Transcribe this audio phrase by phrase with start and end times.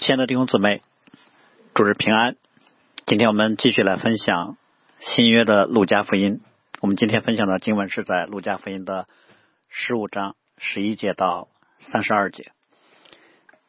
[0.00, 0.80] 亲爱的弟兄姊妹，
[1.74, 2.36] 主日平安。
[3.04, 4.56] 今天我们继续来分享
[4.98, 6.40] 新约的路加福音。
[6.80, 9.06] 我们今天分享的经文是在路加福音的
[9.68, 11.48] 十五章十一节到
[11.80, 12.50] 三十二节。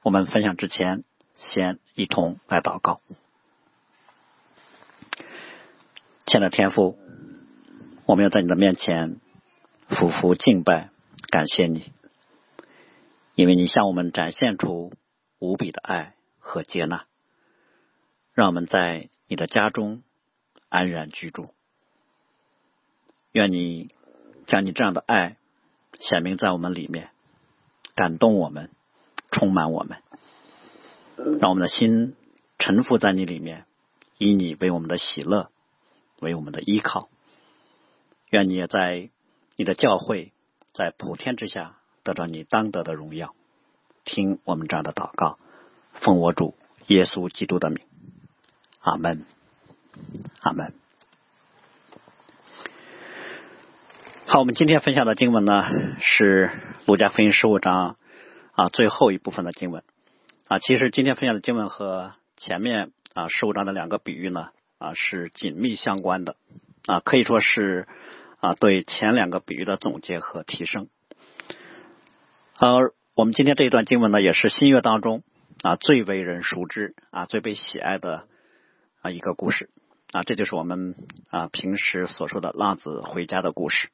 [0.03, 1.03] 我们分享之前，
[1.35, 3.01] 先一同来祷告。
[6.25, 6.97] 亲爱的天父，
[8.05, 9.19] 我们要在你的面前
[9.89, 10.91] 俯伏敬拜，
[11.29, 11.91] 感谢你，
[13.35, 14.93] 因为你向我们展现出
[15.39, 17.05] 无比的爱和接纳，
[18.33, 20.03] 让我们在你的家中
[20.67, 21.53] 安然居住。
[23.31, 23.95] 愿你
[24.47, 25.37] 将你这样的爱
[25.99, 27.11] 显明在我们里面，
[27.95, 28.69] 感动我们，
[29.31, 30.01] 充满我们，
[31.39, 32.15] 让我们的心
[32.59, 33.65] 沉浮在你里面，
[34.17, 35.49] 以你为我们的喜乐，
[36.19, 37.07] 为我们的依靠。
[38.29, 39.09] 愿你也在
[39.55, 40.33] 你的教会，
[40.73, 43.35] 在普天之下得到你当得的荣耀。
[44.03, 45.37] 听我们这样的祷告，
[45.93, 46.55] 奉我主
[46.87, 47.79] 耶稣基督的名，
[48.79, 49.25] 阿门，
[50.39, 50.73] 阿门。
[54.25, 55.65] 好，我们今天分享的经文呢
[55.99, 56.47] 是
[56.85, 57.97] 《路加福音》十五章
[58.53, 59.83] 啊最后一部分的经文
[60.47, 60.59] 啊。
[60.59, 66.37] 其实今天分享的经文和前面啊十五章的两个比喻呢啊是紧密相关的
[66.85, 67.87] 啊，可以说是
[68.39, 70.87] 啊对前两个比喻的总结和提升。
[72.57, 75.23] 而我们今天这一段经文呢，也是新约当中
[75.63, 78.27] 啊最为人熟知啊最被喜爱的
[79.01, 79.69] 啊一个故事
[80.11, 80.95] 啊，这就是我们
[81.29, 83.89] 啊平时所说的浪子回家的故事。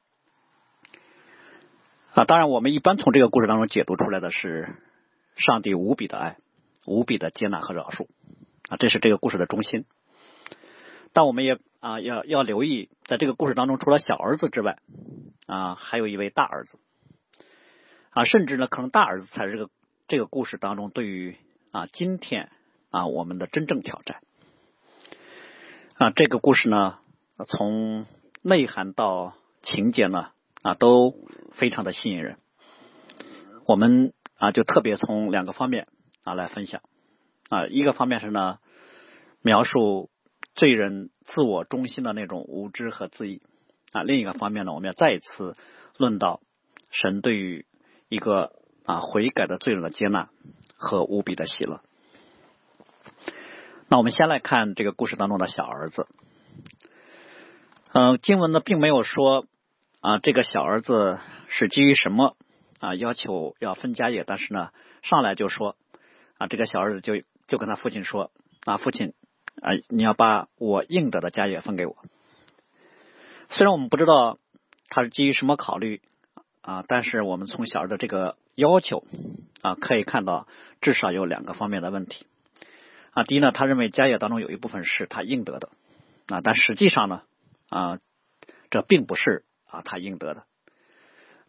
[2.14, 4.74] 啊，当然，我们一般从这个故事当中解读出来的是
[5.36, 6.38] 上帝无比的爱、
[6.86, 8.08] 无比的接纳和饶恕
[8.70, 9.86] 啊，这是这个故事的中心。
[11.14, 14.80] 但我们也啊要要留意，在这个故事当中，除了小儿子之外
[15.46, 16.80] 啊，还有一位大儿子
[18.10, 19.70] 啊，甚至呢，可能大儿子才是这个
[20.08, 21.38] 这个故事当中对于
[21.78, 22.50] 啊今天
[22.90, 24.24] 啊我们的真正挑战
[25.94, 26.10] 啊。
[26.10, 26.98] 这个故事呢，
[27.48, 28.08] 从
[28.42, 30.32] 内涵到情节呢。
[30.64, 31.14] 啊，都
[31.54, 32.40] 非常的吸引人。
[33.68, 35.88] 我们啊，就特别从两个方面
[36.24, 36.82] 啊来分享
[37.48, 38.58] 啊，一个方面是呢，
[39.42, 40.10] 描述
[40.56, 43.44] 罪人自我中心的那种无知和自义
[43.92, 45.56] 啊；另一个方面呢，我们要再一次
[45.96, 46.42] 论到
[46.90, 47.66] 神对于
[48.10, 48.52] 一个
[48.84, 50.30] 啊悔改的罪人的接纳
[50.78, 51.82] 和无比的喜乐。
[53.90, 56.08] 那我们先来看这个故事当中的小儿子。
[57.92, 59.46] 嗯，经文呢并没有说。
[60.00, 62.38] 啊，这个小儿子是基于什么
[62.80, 62.94] 啊？
[62.94, 64.70] 要求要分家业，但是呢，
[65.02, 65.76] 上来就说
[66.38, 68.32] 啊，这个小儿子就就跟他父亲说
[68.64, 69.14] 啊，父亲
[69.60, 71.98] 啊，你要把我应得的家业分给我。
[73.50, 74.38] 虽然我们不知道
[74.88, 76.02] 他是基于什么考虑
[76.62, 79.06] 啊，但是我们从小儿子这个要求
[79.62, 80.48] 啊，可以看到
[80.82, 82.26] 至少有两个方面的问题
[83.12, 83.24] 啊。
[83.24, 85.70] 第一呢，他认为家业当中有一部分是他应得的
[86.28, 87.22] 啊，但实际上呢
[87.70, 88.00] 啊，
[88.70, 89.46] 这并不是。
[89.70, 90.46] 啊，他应得的，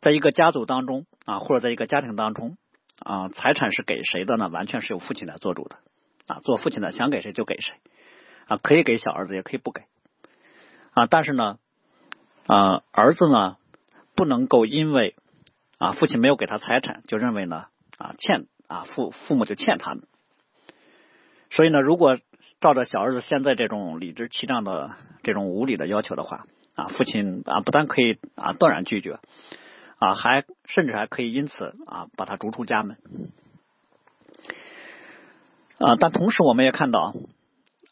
[0.00, 2.58] 在一个家族当中啊，或者在一个家庭当中
[2.98, 4.48] 啊，财产是给谁的呢？
[4.48, 5.76] 完全是由父亲来做主的
[6.26, 7.74] 啊，做父亲的想给谁就给谁
[8.48, 9.82] 啊，可以给小儿子，也可以不给
[10.90, 11.06] 啊。
[11.06, 11.60] 但是呢，
[12.48, 13.56] 啊，儿子呢，
[14.16, 15.14] 不能够因为
[15.78, 17.66] 啊父亲没有给他财产，就认为呢
[17.96, 20.04] 啊欠啊父父母就欠他们。
[21.50, 22.18] 所以呢，如果
[22.60, 26.44] 照着小儿子现在这种理直气壮的这种无理的要求的话，
[26.74, 29.18] 啊，父亲啊，不但可以啊断然拒绝
[29.98, 32.98] 啊，还甚至还可以因此啊把他逐出家门
[35.78, 35.96] 啊。
[35.98, 37.14] 但同时，我们也看到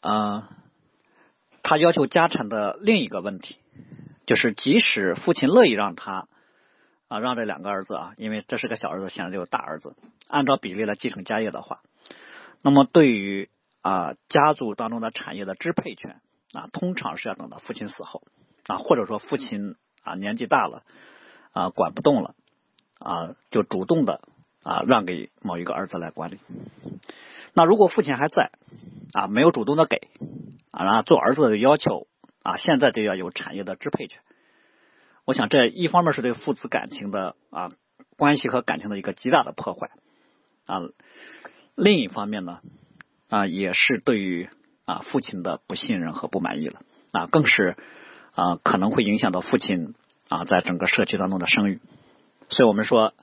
[0.01, 0.49] 啊，
[1.63, 3.57] 他要求家产的另一个问题，
[4.27, 6.27] 就是即使父亲乐意让他
[7.07, 9.95] 啊让这两个儿子啊，因为这是个小儿子，显然就是大儿子，
[10.27, 11.81] 按照比例来继承家业的话，
[12.61, 13.49] 那么对于
[13.81, 16.21] 啊家族当中的产业的支配权
[16.53, 18.23] 啊，通常是要等到父亲死后。
[18.67, 20.83] 啊，或者说父亲啊年纪大了
[21.53, 22.35] 啊管不动了
[22.99, 24.19] 啊，就主动的
[24.61, 26.39] 啊让给某一个儿子来管理。
[27.53, 28.51] 那如果父亲还在
[29.13, 30.09] 啊，没有主动的给
[30.69, 32.07] 啊，然后做儿子的要求
[32.43, 34.19] 啊，现在就要有产业的支配权。
[35.27, 37.73] 我想这一方面是对父子感情的啊
[38.15, 39.89] 关系和感情的一个极大的破坏
[40.65, 40.81] 啊，
[41.75, 42.61] 另一方面呢
[43.27, 44.49] 啊也是对于
[44.85, 46.81] 啊父亲的不信任和不满意了
[47.11, 47.75] 啊，更是。
[48.39, 49.95] 啊，可能会影响到父亲
[50.29, 51.81] 啊，在整个社区当中的声誉。
[52.51, 53.15] 所以我们说，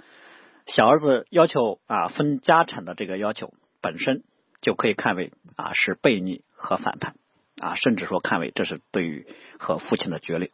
[0.67, 4.25] 小儿子要求啊分家产的这个要求本身
[4.61, 7.15] 就可以看为啊是悖逆和反叛
[7.61, 9.25] 啊，甚至说看为这是对于
[9.57, 10.51] 和父亲的决裂。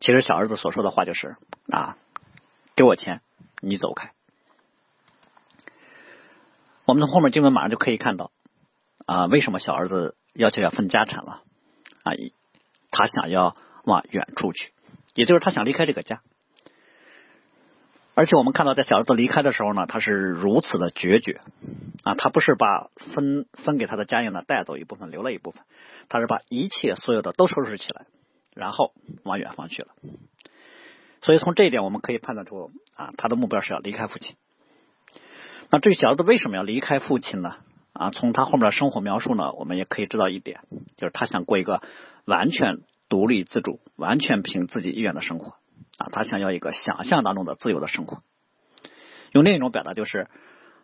[0.00, 1.36] 其实小儿子所说的话就是
[1.70, 1.96] 啊，
[2.74, 3.20] 给我钱，
[3.60, 4.12] 你走开。
[6.86, 8.32] 我们从后面经文马上就可以看到
[9.06, 11.42] 啊，为什么小儿子要求要分家产了？
[12.02, 12.12] 啊，
[12.90, 14.72] 他想要往远处去，
[15.14, 16.22] 也就是他想离开这个家。
[18.14, 21.40] 而且我们看到，在小儿子离开的时候呢，他是如此的决绝
[22.02, 22.14] 啊！
[22.16, 25.62] 他不是把分分给他的家业呢带走一部分，留了一部分，
[26.08, 28.06] 他是把一切所有的都收拾起来，
[28.54, 28.92] 然后
[29.24, 29.88] 往远方去了。
[31.22, 34.36] 所以从这一点我们可以判断出啊，他的目标是要离开父亲。
[35.70, 37.56] 那这个小子为什么要离开父亲呢？
[37.92, 40.60] 啊，从他后面的生活描述呢，我们也可以知道一点，
[40.96, 41.82] 就是他想过一个
[42.24, 45.56] 完全独立自主、完全凭自己意愿的生活。
[45.98, 48.22] 啊，他想要一个想象当中的自由的生活。
[49.32, 50.28] 用另一种表达就是，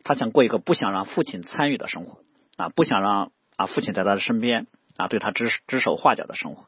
[0.04, 2.20] 他想过一个不想让父亲参与的生活
[2.56, 4.66] 啊，不想让啊父亲在他的身边
[4.96, 6.66] 啊对他指指手画脚的生活。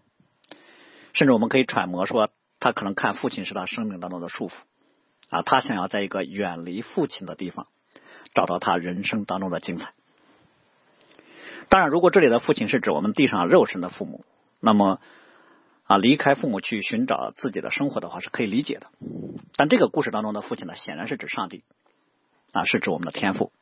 [1.12, 4.52] 甚至我们可以揣摩说，他可能看父亲是他生命当中的束缚
[5.30, 7.66] 啊，他想要在一个远离父亲的地方
[8.34, 9.92] 找到他人生当中的精彩。
[11.68, 14.24] 当然，如果这里的父亲是指我们地上肉身的父母，
[14.60, 15.00] 那么。
[15.88, 18.88] 啊，离开父母去寻找自己的生活的话是可以理解的，
[19.56, 21.64] 但这个故事当中的父亲呢，显然是指上帝，
[22.52, 23.52] 啊，是指我们的天赋。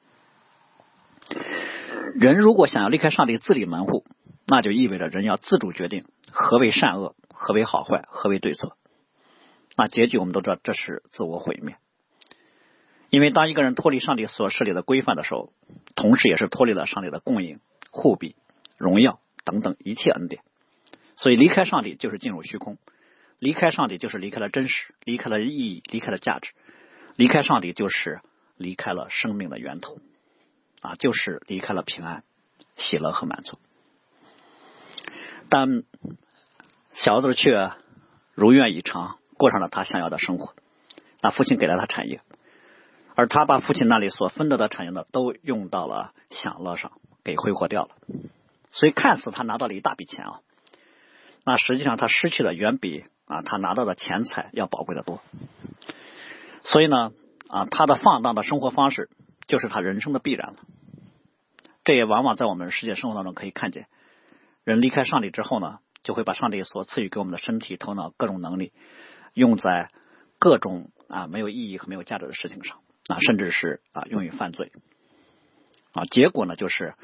[2.17, 4.05] 人如果想要离开上帝自立门户，
[4.45, 8.77] 那就意味着人要自主决定何为善恶，何为好坏，何为对错。
[9.77, 11.77] 那结局我们都知道，这是自我毁灭。
[13.09, 15.53] 因为当一个人脱离上帝所设立的规范的时候，
[15.95, 18.37] 同时也是脱离了上帝的供应、护庇、
[18.77, 20.43] 荣耀等等一切恩典。
[21.15, 22.79] 所以离开上帝就是进入虚空，
[23.39, 26.51] 离开上帝就是离开了真实，离开了意义，离开了价值，
[27.15, 28.21] 离开上帝就是
[28.57, 29.99] 离开了生命的源头，
[30.81, 32.25] 啊，就是离开了平安、
[32.77, 33.59] 喜乐和满足。
[35.49, 35.83] 但
[36.95, 37.71] 小子却
[38.35, 40.55] 如愿以偿，过上了他想要的生活。
[41.21, 42.21] 那父亲给了他产业，
[43.15, 46.93] 而他把父亲那里所分得的产业呢，都用到了享乐上，
[47.25, 47.91] 给挥霍掉了。
[48.71, 50.41] 所以看似他拿到了一大笔钱啊。
[51.45, 55.23] 那实际上他失去的远比啊他拿到的钱财要宝贵的多，
[56.65, 57.13] 所以呢
[57.49, 59.09] 啊他的放荡的生活方式
[59.47, 60.57] 就是他人生的必然了。
[61.85, 63.87] 这也往往在我们世界生活当中可以看见，
[64.67, 68.73] 人离开上帝之后呢，就会把上帝所赐予给我们的身体、头脑各种能力
[69.33, 69.91] 用在
[70.39, 74.73] 各种啊没有意义和没有价值的事情上啊，甚至是啊用于犯罪
[75.93, 76.05] 啊。
[76.05, 76.95] 结果呢，就是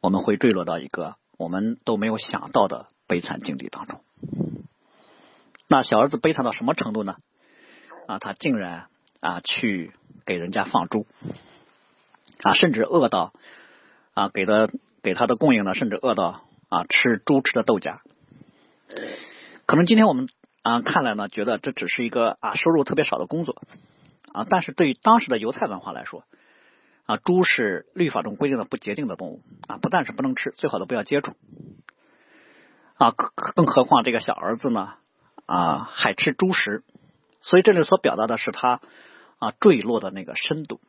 [0.00, 2.88] 我们会坠落到一个我们都没有想到的。
[3.08, 4.00] 悲惨境地当中，
[5.68, 7.16] 那小儿子悲惨到什么程度呢？
[8.06, 8.86] 啊，他竟然
[9.20, 9.92] 啊去
[10.24, 11.06] 给人家放猪，
[12.42, 13.34] 啊，甚至饿到
[14.14, 14.70] 啊给的
[15.02, 18.00] 给他的供应呢，甚至饿到啊吃猪吃的豆荚。
[19.66, 20.26] 可能今天我们
[20.62, 23.60] 啊看来呢，觉得这只是一个啊收入特别少的工作
[24.32, 26.24] 啊，但是对于当时的犹太文化来说
[27.04, 31.34] 啊，猪是律法中规定的不洁净的动物啊，不但是不能吃，最好都不要接触。
[32.94, 33.12] 啊，
[33.54, 34.94] 更何况这个小儿子呢？
[35.44, 36.84] 啊，还吃猪食，
[37.42, 38.80] 所以这里所表达的是他
[39.38, 40.80] 啊坠落的那个深度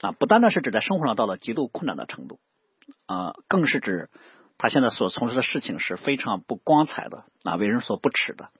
[0.00, 2.38] 啊，不单单是指在生活上到了极度困难的程度
[3.06, 4.08] 啊，更是指
[4.62, 8.50] 他现在所从事的事情是非常不光彩的啊，为人所不耻的。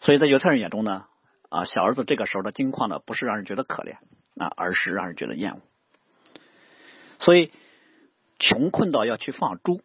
[0.00, 1.06] 所以在犹太人眼中呢，
[1.48, 3.96] 啊，小儿子这个时候的境况呢，不是让人觉得可怜
[4.36, 5.60] 啊，而是让人觉得厌恶。
[7.18, 7.50] 所以
[8.38, 9.82] 穷困到要去放猪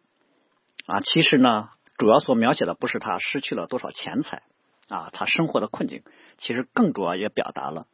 [0.86, 1.70] 啊，其实呢。
[1.98, 4.44] 主要所描写的不是他失去了多少钱财
[4.88, 6.04] 啊，他生活的困境，
[6.36, 7.88] 其实更主要也表达了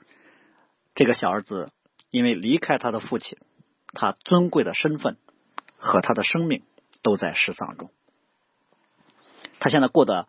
[0.95, 1.73] 这个小儿子
[2.11, 3.39] 因为离开他的父亲，
[3.95, 5.17] 他尊贵的身份
[5.79, 6.65] 和他的生命
[7.05, 7.93] 都在失丧中。
[9.61, 10.27] 他现在过得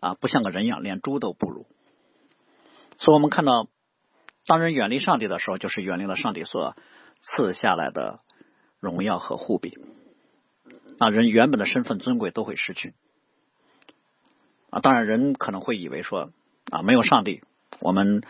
[0.00, 1.66] 啊不像个人样，连猪都不如。
[2.98, 3.68] 所以我们看到，
[4.44, 6.74] 当人远离上帝的时候，就是远离了上帝所
[7.20, 8.20] 赐下来的
[8.80, 9.78] 荣耀和护庇。
[10.98, 12.94] 那，人原本的身份尊贵都会失去
[14.70, 14.80] 啊！
[14.80, 16.32] 当然，人可能会以为说
[16.70, 17.42] 啊，没有上帝，
[17.80, 18.22] 我们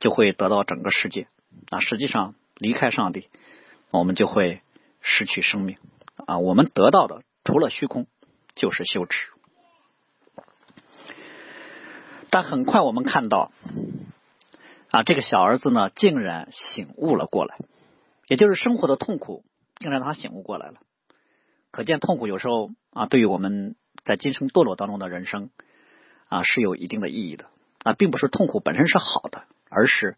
[0.00, 1.28] 就会得到整个世界
[1.68, 1.80] 啊。
[1.80, 3.28] 实际上，离开上帝，
[3.90, 4.62] 我们就会
[5.02, 5.76] 失去生命
[6.24, 6.38] 啊。
[6.38, 8.06] 我们得到的除了虚空，
[8.54, 9.28] 就是羞耻。
[12.30, 13.52] 但很快，我们看到
[14.90, 17.58] 啊，这个小儿子呢，竟然醒悟了过来，
[18.28, 19.44] 也就是生活的痛苦，
[19.78, 20.80] 竟然他醒悟过来了。
[21.70, 25.50] 可见痛苦有时候啊，对于我们在今生堕落当中的人生
[26.28, 27.46] 啊，是有一定的意义的
[27.84, 30.16] 啊，并不是痛苦本身是好的，而是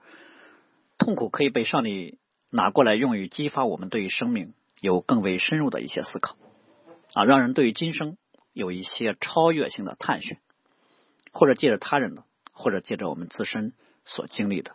[0.96, 2.18] 痛苦可以被上帝
[2.50, 6.36] 拿过来用于激发我们对于生命有更为深入的一些思考
[7.14, 8.16] 啊，让人对于今生
[8.52, 10.38] 有一些超越性的探寻，
[11.32, 13.72] 或者借着他人的，或者借着我们自身
[14.04, 14.72] 所经历的。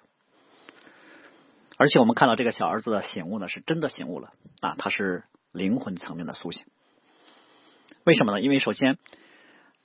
[1.77, 5.23] 而且我们看到这个小儿子的醒悟呢，是真的醒悟了啊，他是。
[5.53, 6.65] 灵魂层面的苏醒
[8.05, 8.41] 为什么呢？
[8.41, 8.97] 因为首先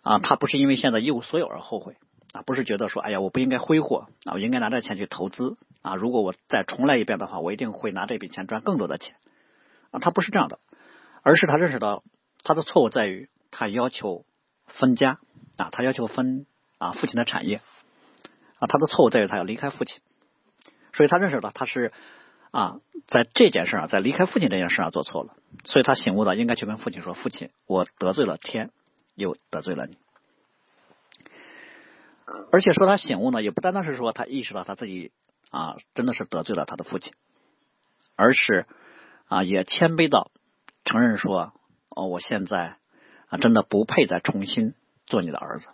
[0.00, 1.98] 啊，他不是因为现在一无所有而后悔
[2.32, 9.16] 啊，不是觉得说哎呀我不应该挥霍啊，我应该拿这钱去投资啊，如果我再重来一遍的话，我一定会拿这笔钱赚更多的钱
[9.90, 10.59] 啊，他不是这样的，
[11.23, 12.02] 而是他认识到
[12.45, 14.25] 他的错误在于他要求
[14.66, 15.18] 分家
[15.57, 16.47] 啊，他要求分
[16.78, 17.62] 啊父亲的产业
[18.59, 20.00] 啊，他的错误在于他要离开父亲，
[20.92, 21.92] 所以他认识到他是。
[22.50, 28.71] 啊，在这件事上，在离开父亲这件事上做错了，所以他醒悟了，应该去跟父亲说：“父亲，我得罪了天，
[29.14, 29.99] 又得罪了你。”
[32.50, 35.12] 而且说他醒悟呢，也不单单是说他意识到他自己
[35.50, 37.12] 啊，真的是得罪了他的父亲，
[38.16, 38.66] 而是
[39.28, 40.30] 啊，也谦卑到
[40.85, 41.52] 承认说
[41.88, 42.76] ：“哦，我现在
[43.28, 44.75] 啊，真的不配再重新
[45.06, 45.68] 做你的儿子。”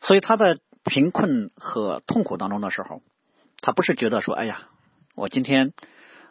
[0.00, 3.02] 所以他在贫困和痛苦当中的时候。
[3.62, 4.68] 他不是觉得说，哎呀，
[5.14, 5.72] 我今天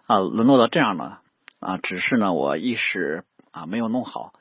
[0.06, 1.22] 啊沦落到这样了
[1.60, 4.32] 啊，只是呢我一时啊没有弄好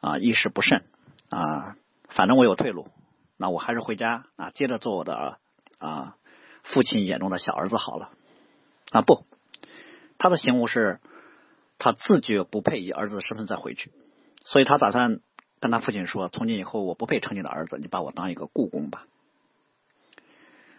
[0.00, 0.84] 啊，一时不慎
[1.30, 1.76] 啊，
[2.08, 2.88] 反正我有退路，
[3.36, 5.38] 那我还是回家啊，接着做我的
[5.78, 6.16] 啊
[6.64, 8.10] 父亲眼中的小儿子好了
[8.90, 9.24] 啊不，
[10.18, 11.00] 他的醒悟是，
[11.78, 13.92] 他自觉不配以儿子的身份再回去，
[14.44, 15.20] 所以他打算
[15.60, 19.06] 跟他父亲说，从今以后我不配称你的儿子，你把我当一个故宫吧。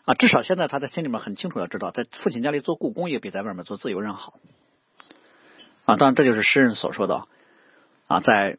[0.05, 4.39] 啊，至少现在他在心里面很清楚的知道，在父亲家里做故宫也比在外面做自由人好。
[5.85, 7.27] 啊，当然这就是诗人所说的
[8.07, 8.57] 啊，在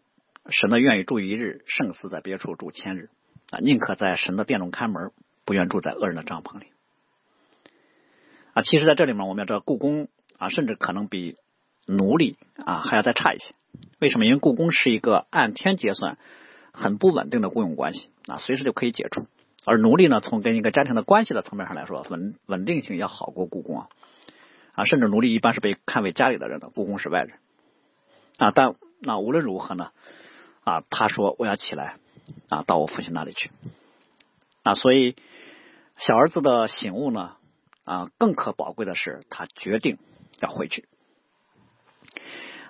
[0.48, 3.10] 神的愿意住一日，胜似在别处住千日。
[3.50, 5.10] 啊，宁可在神的殿中看门，
[5.44, 6.66] 不愿住在恶人的帐篷里。
[8.54, 10.08] 啊，其实在这里面我们要知道，故宫
[10.40, 11.36] 啊，甚至可能比
[11.86, 13.54] 奴隶啊还要再差一些。
[14.00, 14.24] 为什么？
[14.24, 16.18] 因为故宫是一个按天结算、
[16.72, 19.26] 很不稳定的雇佣关系啊，随时就可以解除。
[19.66, 23.88] 而奴隶呢，从跟一个家庭的关系的层面上来说，稳稳定性要好过故宫啊，
[24.72, 27.38] 啊，甚至奴隶一般是被看为家里的人的，故宫是外人
[28.38, 28.50] 啊。
[28.50, 29.90] 但那无论如何呢，
[30.64, 31.96] 啊，他说我要起来
[32.48, 33.50] 啊，到我父亲那里去
[34.62, 34.74] 啊。
[34.74, 35.14] 所以
[35.98, 37.36] 小儿子的醒悟呢，
[37.84, 39.98] 啊，更可宝贵的是他决定
[40.40, 40.88] 要回去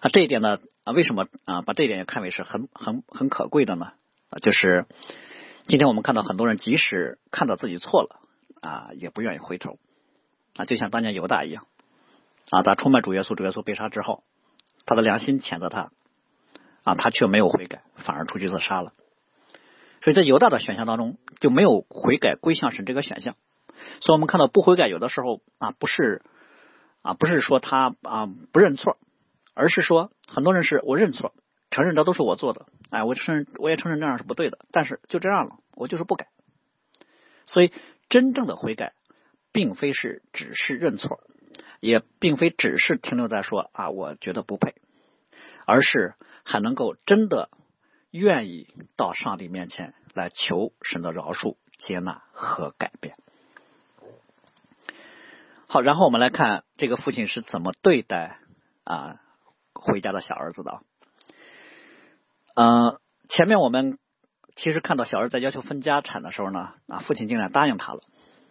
[0.01, 0.11] 啊。
[0.13, 3.93] 这一点呢，啊，为什么啊把这一点也看为是很很很可贵的呢？
[4.31, 4.87] 啊，就是。
[5.69, 8.21] 今天我们看到很多人，即使看到自己错了
[8.61, 9.79] 啊，也不愿意回头
[10.57, 11.67] 啊，就像当年犹大一样
[12.51, 14.25] 啊，他出卖主耶稣，主耶稣被杀之后，
[14.85, 15.93] 他的良心谴责他
[16.83, 18.95] 啊，他却没有悔改，反而出去自杀了。
[20.03, 23.37] 所以在犹大的选项当中，就没有悔改归向神这个选项。
[24.01, 26.23] 所以我们看到不悔改，有的时候啊，不是
[27.03, 28.99] 啊，不是说他啊不认错，
[29.55, 31.35] 而是说很多人是我认错。
[31.71, 36.27] 承认这都是我做的，哎，我承认，我也承认这样是不对的，但是就这样了，我就是不改。
[37.47, 37.73] 所以，
[38.09, 38.95] 真正的悔改，
[39.53, 41.21] 并非是只是认错，
[41.79, 44.75] 也并非只是停留在说啊，我觉得不配，
[45.65, 46.15] 而是
[46.45, 47.51] 还能够真的
[48.11, 48.67] 愿意
[48.97, 53.15] 到上帝面前来求神的饶恕、接纳和改变。
[55.73, 58.41] 好，然后我们来看这个父亲是怎么对待
[58.83, 59.21] 啊
[59.73, 60.81] 回家的小儿子的。
[62.57, 62.99] 嗯，
[63.29, 64.01] 前面我们
[64.57, 68.01] 其实看到小儿子要求分家产的时候呢，啊，父亲竟然答应他了。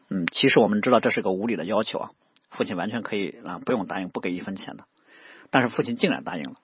[0.09, 2.11] 嗯，其实我们知道这是个无理的要求啊，
[2.51, 4.85] 父亲完全可以啊不用答应，不给一分钱的。
[5.49, 6.55] 但是父亲竟然答应了。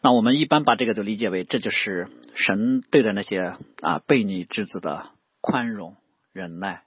[0.00, 5.96] 那我们一般把这个就理解为，这就是神对待那些啊悖逆之子的宽容、
[6.32, 6.84] 忍耐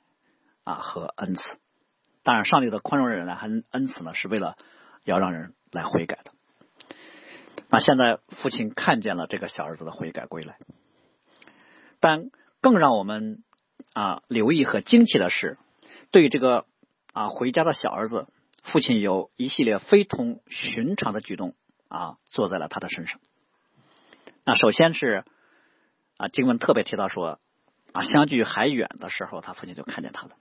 [0.64, 1.44] 啊和恩赐。
[2.24, 4.58] 当然，上帝的宽容、忍耐和恩慈呢，是为了
[5.04, 6.32] 要让人来悔改的。
[7.70, 10.58] 那现在父亲看见了这个小儿子的悔改归来，
[12.00, 12.30] 但
[12.62, 13.44] 更让我们
[13.94, 15.58] 啊留意和惊奇的是，
[16.12, 16.66] 对于这个
[17.12, 18.28] 啊回家的小儿子，
[18.62, 21.56] 父亲有一系列非同寻常的举动
[21.90, 23.20] 啊做在了他的身上。
[24.46, 25.26] 那首先是
[26.18, 27.40] 啊经文特别提到说
[27.92, 30.36] 啊相距还远的时候，他父亲就看见他了。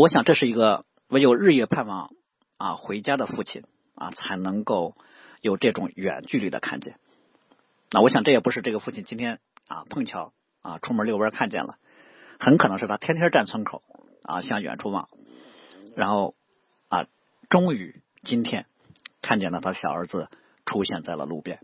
[0.00, 2.10] 我想这是一个唯有日夜盼望
[2.56, 3.64] 啊回家的父亲
[3.94, 4.94] 啊才能够。
[5.42, 6.96] 有这种远距离的看见，
[7.90, 11.78] 那我想这也不是这个父亲今天啊碰巧啊出门遛弯看见了，
[12.38, 13.82] 很可能是他天天站村口
[14.22, 15.08] 啊向远处望，
[15.96, 16.34] 然后
[16.90, 17.06] 啊
[17.48, 18.66] 终于今天
[19.22, 20.28] 看见了他小儿子
[20.66, 21.60] 出现在了路边，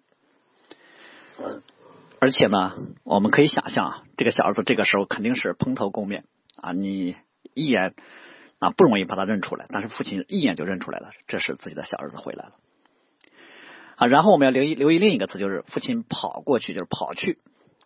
[2.19, 6.25] 而且呢我们可以想象啊这个小儿子这个时候肯定是蓬头垢面
[6.57, 7.14] 啊你
[7.52, 7.95] 一眼
[8.58, 12.52] 啊不容易把他认出来，但是父亲一眼就认出来了，这是自己的小儿子回来了。
[13.96, 17.38] 啊，然后我们要留意留意另一个词，就是父亲跑过去，就是跑去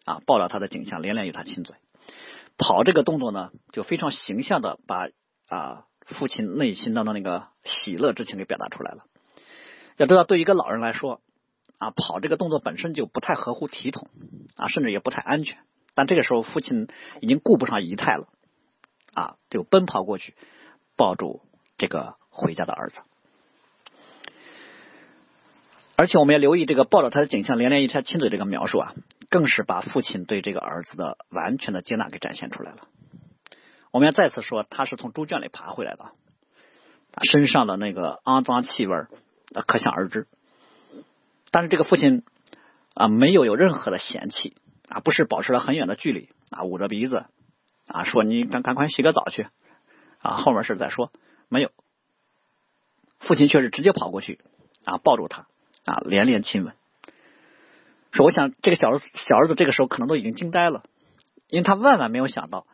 [0.04, 1.76] 啊，抱着他的景象，连连与他亲嘴。
[2.58, 5.08] 跑这个动作呢，就非常形象的把
[5.48, 9.04] 啊父亲内心当中那个喜乐之情给表达出来了。
[9.96, 11.20] 要知道，对一个老人来说
[11.78, 14.08] 啊，跑这个动作本身就不太合乎体统
[14.56, 15.58] 啊，甚至也不太安全。
[15.94, 16.88] 但这个时候，父亲
[17.20, 18.28] 已经顾不上仪态了
[19.14, 20.34] 啊，就奔跑过去，
[21.00, 21.40] 抱住
[21.78, 22.99] 这个回家的儿子。
[25.97, 28.92] 而且我们要留意这个抱着他的景象，连连一下亲嘴这个描述啊，
[29.30, 32.80] 更是把父亲对这个儿子的完全的接纳给展现出来了。
[33.92, 36.12] 我们要再次说，他是从猪圈里爬回来的，
[37.30, 38.95] 身上的那个肮脏气味
[39.66, 40.26] 可想而知。
[41.50, 42.25] 但是这个父亲
[42.92, 44.54] 啊，没有有任何的嫌弃
[44.90, 47.25] 啊，不是保持了很远的距离啊，捂着鼻子
[47.87, 49.47] 啊，说你赶赶快洗个澡去
[50.20, 51.12] 啊，后面事再说。
[51.48, 51.70] 没有，
[53.18, 54.40] 父亲却是直接跑过去
[54.84, 55.46] 啊，抱住他。
[55.86, 56.74] 啊，连连亲吻，
[58.12, 60.84] 说：“我想这个小儿子小儿子这个时候可能都已经惊呆了，
[61.48, 62.66] 因为他万万没有想到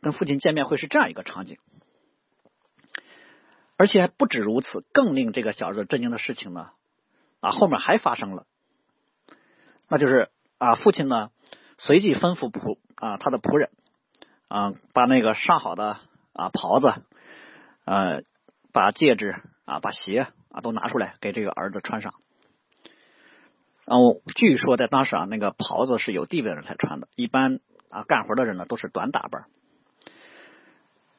[0.00, 1.58] 跟父亲见面会是这样一个场景，
[3.76, 6.70] 而且还不止如此，更令这个小儿子震惊的事情呢，
[7.40, 8.46] 啊，后面还发生了，
[9.88, 11.32] 那就是啊，父亲呢
[11.76, 13.70] 随即吩咐仆啊他的仆人
[14.46, 15.98] 啊，把那个上好的
[16.34, 16.92] 啊袍子，
[17.86, 18.22] 呃，
[18.72, 22.12] 把戒指啊，把鞋啊都拿出来给这个儿子穿上。”
[23.86, 29.44] 然后据说在当时啊，那个袍子是有地位的人才穿的，一般啊干活的人呢都是短打扮。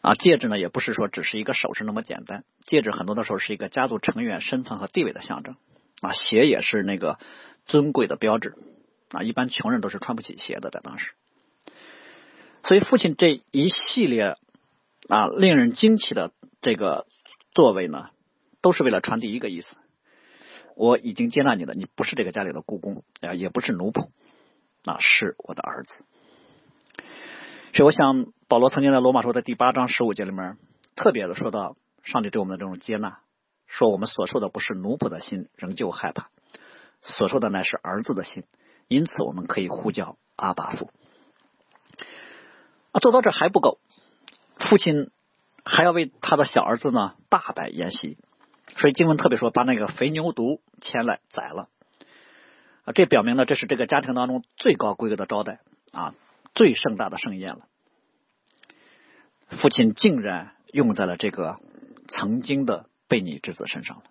[0.02, 5.56] 啊，戒指呢也不是说只是一个首饰那么简单，戒指很多的时候是一个家族成员身份和地位的象征。
[6.02, 7.18] 啊，鞋也是那个
[7.66, 8.56] 尊贵的标志。
[9.10, 11.12] 啊，一般穷人都是穿不起鞋的，在当时。
[12.64, 14.38] 所以父亲这一系列
[15.08, 16.32] 啊令人惊奇的
[16.62, 17.06] 这个
[17.52, 18.10] 作为呢，
[18.62, 19.76] 都是为了传递一个意思。
[20.76, 24.10] 我已经接纳你了，你不是这个家里的故宫啊，也不是奴仆，
[24.84, 26.04] 啊，是我的儿子。
[27.74, 30.58] 所以，我想保罗曾经在罗马书的第八章十五节里面
[30.96, 33.20] 特别的说到，上帝对我们的这种接纳，
[33.68, 36.30] 说我们所受的不是奴仆的心，仍旧害怕，
[37.02, 38.44] 所受的乃是儿子的心，
[38.88, 40.90] 因此我们可以呼叫阿巴父。
[42.92, 43.80] 啊，做到这还不够，
[44.66, 45.12] 父亲
[45.64, 48.18] 还要为他的小儿子呢大摆筵席。
[48.78, 51.70] 所以经文特别说，把那个肥牛犊牵来宰了
[52.84, 55.60] 啊，这表明了这是这个家庭当中最高规格的招待
[55.94, 56.14] 啊，
[56.54, 57.68] 最盛大的盛宴了。
[59.50, 61.60] 父亲竟然用在了这个
[62.10, 64.04] 曾经的悖逆之子身上了。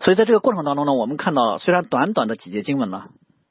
[0.00, 3.08] 所以在这个过程当中呢，我们看到虽然短短的几节经文呢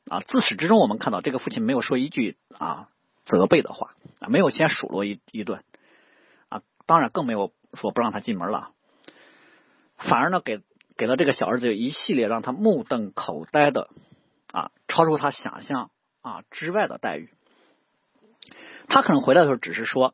[0.08, 2.90] 啊，自始至终我们看到这个父亲没有说一句啊
[3.26, 5.64] 责备的话啊，没有先数落一一顿
[6.50, 8.72] 啊，当然更没有说不让他进门了。
[9.98, 10.62] 反而呢，给
[10.98, 13.90] 给了这个小儿子一系列让他目瞪口呆的
[14.52, 15.90] 啊，超出他想象
[16.22, 17.30] 啊之外的待遇。
[18.88, 20.14] 他可能回来的时候只是说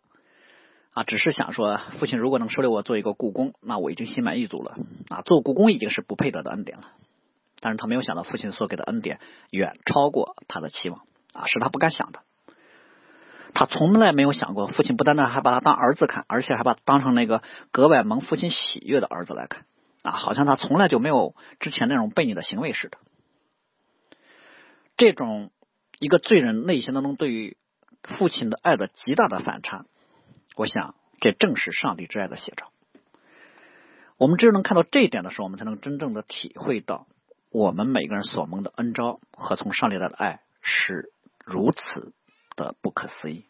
[0.94, 4.78] 啊，只是想说，父亲如果能收留我做一个故宫，那我已经心满意足了
[5.10, 5.22] 啊。
[5.22, 6.92] 做故宫已经是不配得的恩典了。
[7.60, 9.20] 但是他没有想到，父亲所给的恩典
[9.52, 12.24] 远超过他的期望啊，是他不敢想的。
[13.54, 19.66] 他从来没有想过，父亲不单单还把他当儿子看，而且还把当成那个格外蒙父亲喜悦的儿子来看。
[20.04, 22.98] 啊，好像他从来就没有之前那种悖逆的行为似的。
[24.98, 25.52] 这种
[26.00, 27.56] 一个罪人内心当中对于
[28.04, 29.86] 父亲的爱的极大的反差，
[30.56, 32.72] 我想这正是上帝之爱的写照。
[34.18, 37.06] 我们只有能看到这一点的时候，我们才能真正的体会到
[37.52, 41.12] 我们每个人所蒙的恩招和从上帝来的爱是
[41.46, 42.14] 如此
[42.56, 43.46] 的不可思议。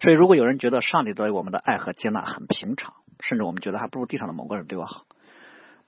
[0.00, 5.06] 所以，如果有人觉得上帝对我们的爱和接纳很平常，甚至我们觉得还不如地上的某个人对我好，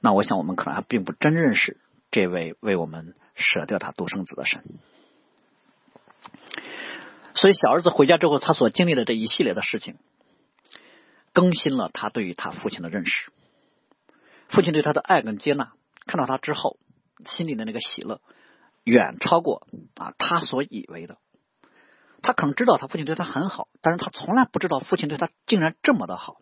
[0.01, 1.77] 那我想我们可能还并不真认识
[2.11, 4.65] 这位为我们舍掉他独生子的神。
[7.35, 9.97] 所以小儿子回家之后，他所经历的这一系列的事情，
[11.35, 13.31] 更新了他对于他父亲的认识。
[14.49, 15.73] 父亲对他的爱跟接纳，
[16.07, 16.79] 看到他之后
[17.27, 18.23] 心里的那个喜乐，
[18.85, 21.19] 远超过啊他所以为的。
[22.23, 26.39] 他可能知道他父亲对他很好，但是他从来不知道父亲对他竟然这么的好。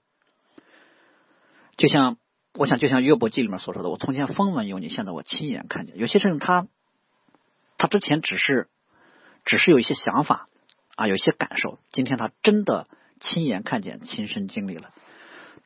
[1.76, 2.16] 就像
[2.54, 6.66] 我想，就像约伯记里面所说的：“我从前风闻有你，现在我亲眼看见。”有些事情他
[7.76, 8.68] 他之前只是
[9.44, 10.48] 只是有一些想法
[10.94, 12.88] 啊，有一些感受，今天他真的
[13.20, 14.92] 亲眼看见，亲身经历了。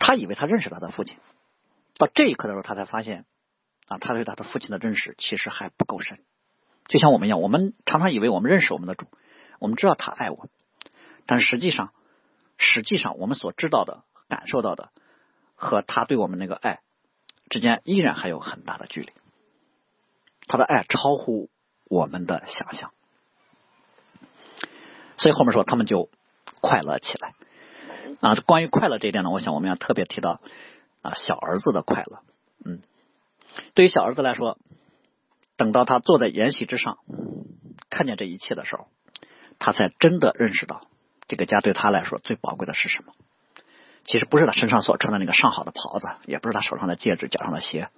[0.00, 1.18] 他以为他认识他的父亲，
[1.96, 3.24] 到这一刻的时候，他才发现
[3.86, 6.18] 啊，他对他的父亲的认识其实还不够深。
[6.88, 9.06] 就像我们一样，我们常常以为我们认识我们的主，
[9.60, 10.48] 我们知道他爱我，
[11.26, 11.92] 但是实际上，
[12.58, 14.90] 实际上我们所知道的、感受到的。
[15.62, 16.80] 和他对我们那个爱
[17.50, 19.12] 之间依然还有很大的距离，
[20.46, 21.50] 他的爱超乎
[21.84, 22.94] 我们的想象，
[25.18, 26.08] 所以后面说他们就
[26.62, 27.34] 快乐起来
[28.22, 28.34] 啊。
[28.36, 30.40] 关于快乐这一点呢，我想我们要特别提到
[31.02, 32.22] 啊小儿子的快乐，
[32.64, 32.80] 嗯，
[33.74, 34.56] 对于小儿子来说，
[35.58, 36.96] 等到他坐在筵席之上，
[37.90, 38.88] 看见这一切的时候，
[39.60, 40.88] 他才真的认识到，
[41.28, 43.12] 这个家对他来说最宝贵的是什么。
[44.06, 47.90] 其实不是他身上所穿的那个上好的袍子，也不是他手上的戒指、脚上的鞋，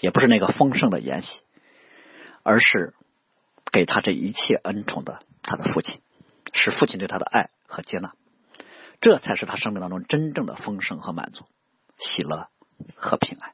[0.00, 1.42] 也不是那个丰盛的筵席，
[2.42, 2.92] 而是
[3.72, 6.02] 给他这一切恩宠的他的父亲，
[6.52, 8.12] 是父亲对他的爱和接纳，
[9.00, 11.44] 这才是他生命当中真正的丰盛和满足、
[11.96, 12.48] 喜乐
[12.96, 13.52] 和平安。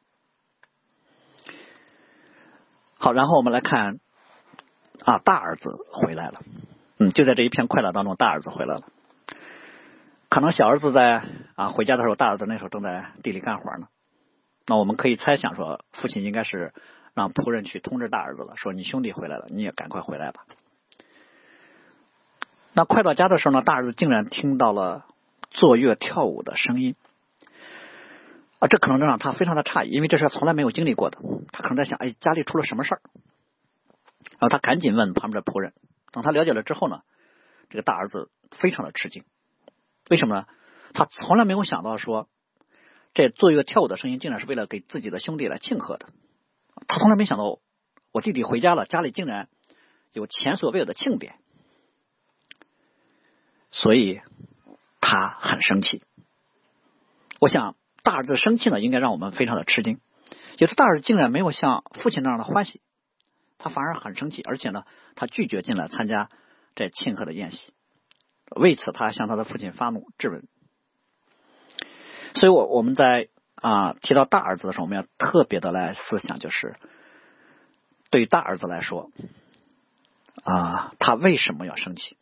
[2.99, 4.01] 好，然后我们来看
[5.05, 6.41] 啊，大儿子回来了，
[7.03, 8.83] 嗯，就在这一片快乐当中，大儿子回来了。
[10.29, 11.23] 可能小儿子在
[11.55, 13.89] 啊回家的时候，大儿子那时候正在地里干活呢。
[14.67, 16.75] 那我们可以猜想说，父亲应该是
[17.15, 20.45] 让仆人去通知大儿子了，说你兄弟回来了，你也赶快回来吧。
[22.75, 25.07] 那快到家的时候呢，大儿子竟然听到了
[25.49, 26.97] 坐月跳舞的声音
[28.59, 31.19] 啊，这可能让他非常的诧异，因为这是从来没有经历过的。
[31.51, 33.01] 他可能在想，哎，家里出了什么事儿？
[34.39, 35.73] 然后他赶紧问旁边的仆人。
[36.13, 37.03] 等他了解了之后呢，
[37.69, 39.25] 这个大儿子非常的吃惊。
[40.09, 40.47] 为什么呢？
[40.93, 42.29] 他从来没有想到说，
[43.15, 46.09] 这做一个跳舞的声音，竟然是为了给自己的兄弟来庆贺的。
[46.89, 47.61] 他从来没想到，
[48.13, 49.49] 我弟弟回家了，家里竟然
[50.13, 51.37] 有前所未有的庆典，
[53.71, 54.21] 所以
[55.01, 56.03] 他很生气。
[57.39, 60.01] 我想大儿子生气呢，应该让我们非常的吃惊，
[60.57, 62.81] 就是大儿子竟然没有像父亲那样的欢喜，
[63.63, 66.31] 他反而很生气，而且呢，他拒绝进来参加
[66.75, 67.73] 这庆贺的宴席。
[68.57, 70.49] 为此，他向他的父亲发怒质问。
[72.35, 76.77] 所以，我我们在啊提到大儿子的时候，我们要特别的来思想，就是
[78.11, 79.13] 对大儿子来说，
[80.43, 82.17] 啊，他为什么要生气？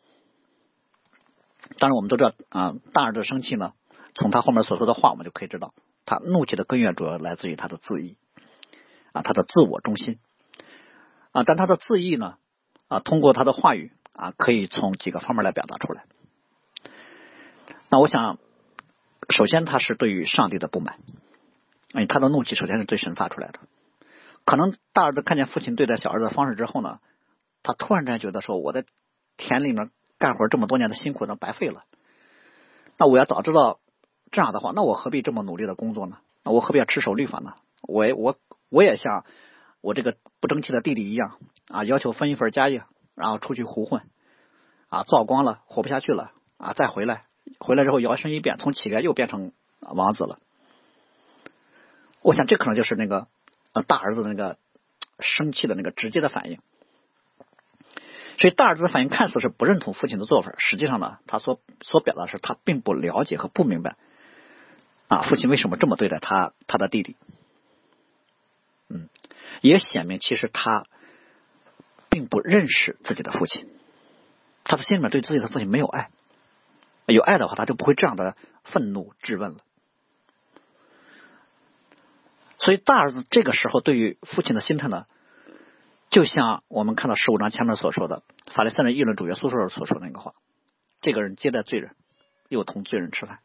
[1.77, 3.73] 当然，我们都知道啊，大儿子生气呢，
[4.13, 5.73] 从他后面所说的话，我们就可以知道，
[6.05, 8.17] 他怒气的根源主要来自于他的自意
[9.13, 10.19] 啊，他的自我中心
[11.31, 12.37] 啊，但他的字意呢
[12.87, 16.05] 啊，通过他的话语啊，可以从几个方面来表达出来。
[17.89, 18.37] 那我想，
[19.29, 20.99] 首先他是对于上帝的不满，
[21.93, 23.59] 哎，他的怒气首先是对神发出来的。
[24.45, 26.99] 可能大儿子看见父亲对待小儿子的方式之后呢，
[27.61, 28.85] 他突然间觉得说，我在
[29.37, 31.83] 田里面干活这么多年的辛苦，都白费了。
[32.97, 33.79] 那我要早知道
[34.31, 36.17] 这样的话，那我何必这么努力的工作呢？
[36.43, 37.53] 那我何必要持守律法呢？
[37.81, 38.35] 我我
[38.69, 39.25] 我也像
[39.81, 41.37] 我这个不争气的弟弟一样
[41.67, 42.83] 啊，要求分一份家业，
[43.15, 44.01] 然后出去胡混
[44.89, 47.25] 啊，造光了，活不下去了啊，再回来。
[47.59, 50.39] 回来之后摇身一变，从乞丐又变成王子了。
[52.21, 53.27] 我想这可能就是那个
[53.87, 54.57] 大儿子的那个
[55.19, 56.59] 生气的那个直接的反应。
[58.37, 63.97] 所以大儿子的反应看似是不认同父亲的做法，实际上呢，他所所表达是他并不了解和不明白
[65.07, 67.15] 啊父亲为什么这么对待他他的弟弟。
[69.61, 70.85] 也显明其实他
[72.09, 73.69] 并不认识自己的父亲，
[74.63, 76.09] 他的心里面对自己的父亲没有爱。
[77.05, 79.57] 有爱的话，他就不会这样的愤怒质问了。
[82.59, 85.05] 所以大儿子这个时候对于父亲的心态呢，
[86.09, 88.21] 就像我们看到十五章前面所说的
[88.53, 90.33] 法利赛人议论主耶稣时候所说的那个话：
[91.01, 91.95] 这个人接待罪人，
[92.47, 93.39] 又同罪人吃饭。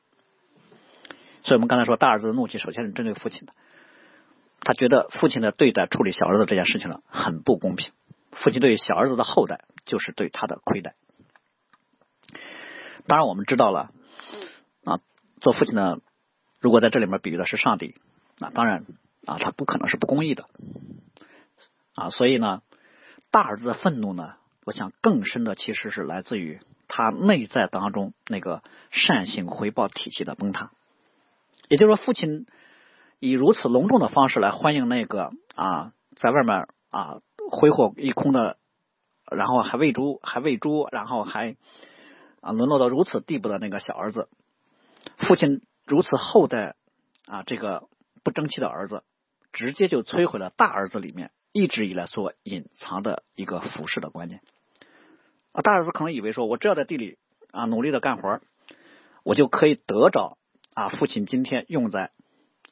[1.42, 3.54] 所以我们刚才说大儿子的怒气首先是针对父亲的，
[4.64, 7.92] 他觉得父亲的对待处理小儿子这件事情呢很不公平，
[8.32, 10.94] 父亲对小儿子的后代就是对他的亏待。
[13.06, 13.92] 当然，我们知道了
[14.84, 15.00] 啊，
[15.40, 16.00] 做父亲的
[16.60, 17.94] 如果在这里面比喻的是上帝，
[18.38, 18.86] 那当然
[19.26, 20.46] 啊，他不可能是不公义的
[21.94, 22.08] 啊。
[22.08, 22.62] 所以呢，
[23.30, 30.70] 大儿子的愤怒呢，我想更深的其实是来自于他内在当中那个善性回报体系的崩塌。
[31.68, 32.46] 也就是说，父亲
[33.24, 38.58] 以如此隆重的方式来欢迎那个啊，在外面啊挥霍一空的，
[39.30, 41.56] 然后还喂猪，还喂猪，然后还。
[42.46, 44.28] 啊，沦落到如此地步的那个小儿子，
[45.16, 46.76] 父亲如此厚待
[47.26, 47.88] 啊这个
[48.22, 49.02] 不争气的儿子，
[49.50, 54.42] 直接就摧毁了大儿子里面一直以来所隐藏的一个服饰的观念。
[55.52, 57.16] 啊，大儿子可能以为说，我只要在地里
[57.50, 58.42] 啊努力的干活，
[59.22, 60.36] 我就可以得着
[60.74, 62.12] 啊父亲今天用在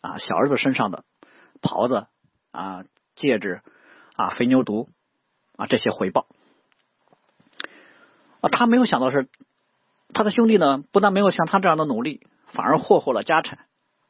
[0.02, 1.04] 啊小儿子身上的
[1.62, 2.06] 袍子
[2.50, 2.84] 啊
[3.16, 3.62] 戒指
[4.14, 4.88] 啊肥牛犊
[5.56, 6.26] 啊这些回报。
[8.42, 9.30] 啊，他没有想到是。
[10.14, 13.60] 他的兄弟呢，不但没有像他这样的努力，反而霍霍了家产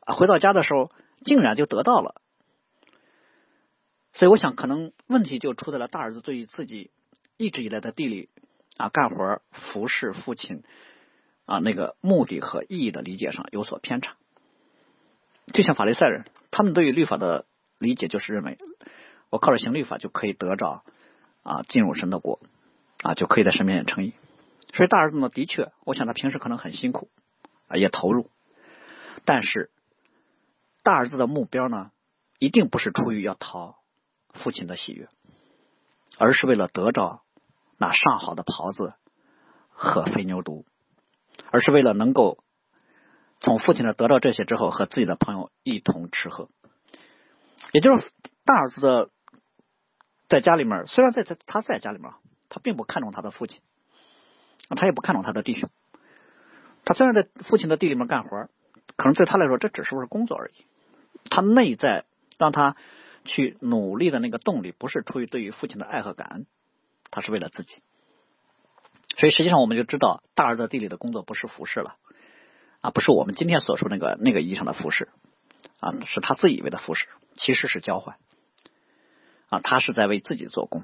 [0.00, 0.14] 啊！
[0.14, 0.90] 回到家的时候，
[1.24, 2.20] 竟然就得到了。
[4.12, 6.90] 所以，我想可能问题就出在了大儿子对于自己
[7.37, 8.31] 一直以来的地里
[8.76, 10.64] 啊干活服侍父亲
[11.44, 14.16] 啊那个目的和意义的理解上有所偏差。
[15.52, 17.46] 就像法利赛人，他们对于律法的
[17.78, 18.58] 理解就是认为
[19.30, 20.82] 我靠着行律法就可以得着
[21.42, 22.40] 啊进入神的国
[23.02, 24.14] 啊，就可以在神面前称义。
[24.72, 27.10] 所以大儿子呢，的确，我想他平时可能很辛苦
[27.68, 28.30] 啊，也投入，
[29.24, 29.70] 但是
[30.82, 31.90] 大儿子的目标呢，
[32.38, 33.76] 一定不是出于要讨
[34.32, 35.08] 父亲的喜悦，
[36.18, 37.22] 而是为了得着
[37.78, 38.94] 那上好的袍子
[39.68, 40.64] 和肥牛犊，
[41.50, 42.42] 而是为了能够。
[43.42, 46.48] 从父亲那得到这些之后，和自己的朋友一同吃喝，
[47.72, 48.11] 也就是
[48.44, 49.11] 大儿子的
[50.28, 52.12] 在家里面，虽然在在他在家里面，
[52.48, 53.61] 他并不看重他的父亲，
[54.68, 55.68] 他也不看重他的弟兄。
[56.85, 58.48] 他虽然在父亲的地里面干活，
[58.96, 60.64] 可能对他来说这只是不是工作而已。
[61.28, 62.05] 他内在
[62.38, 62.76] 让他
[63.24, 66.46] 去努力的那个动力，不是出于对于父亲的爱和感恩，
[67.11, 67.83] 他是为了自己。
[69.16, 71.96] 所以实际上我们就知道，大儿子地里的工作不是服侍了。
[72.82, 75.08] 啊，不是我们今天所说那个那个意义上的服饰，
[75.78, 78.16] 啊，是他自以为的服饰，其实是交换，
[79.48, 80.82] 啊，他是在为自己做工，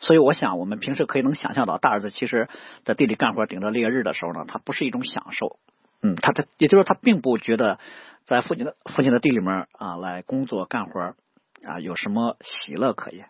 [0.00, 2.48] 所以我想，我们平时可以能想象到，大儿子其实
[2.84, 5.58] 在地里干活顶着烈日的时候呢，他不是一种享受，
[6.00, 7.78] 嗯，他的也就是说他并不觉得
[8.24, 11.14] 在父亲的父亲的地里面啊来工作干活
[11.62, 13.28] 啊有什么喜乐可言，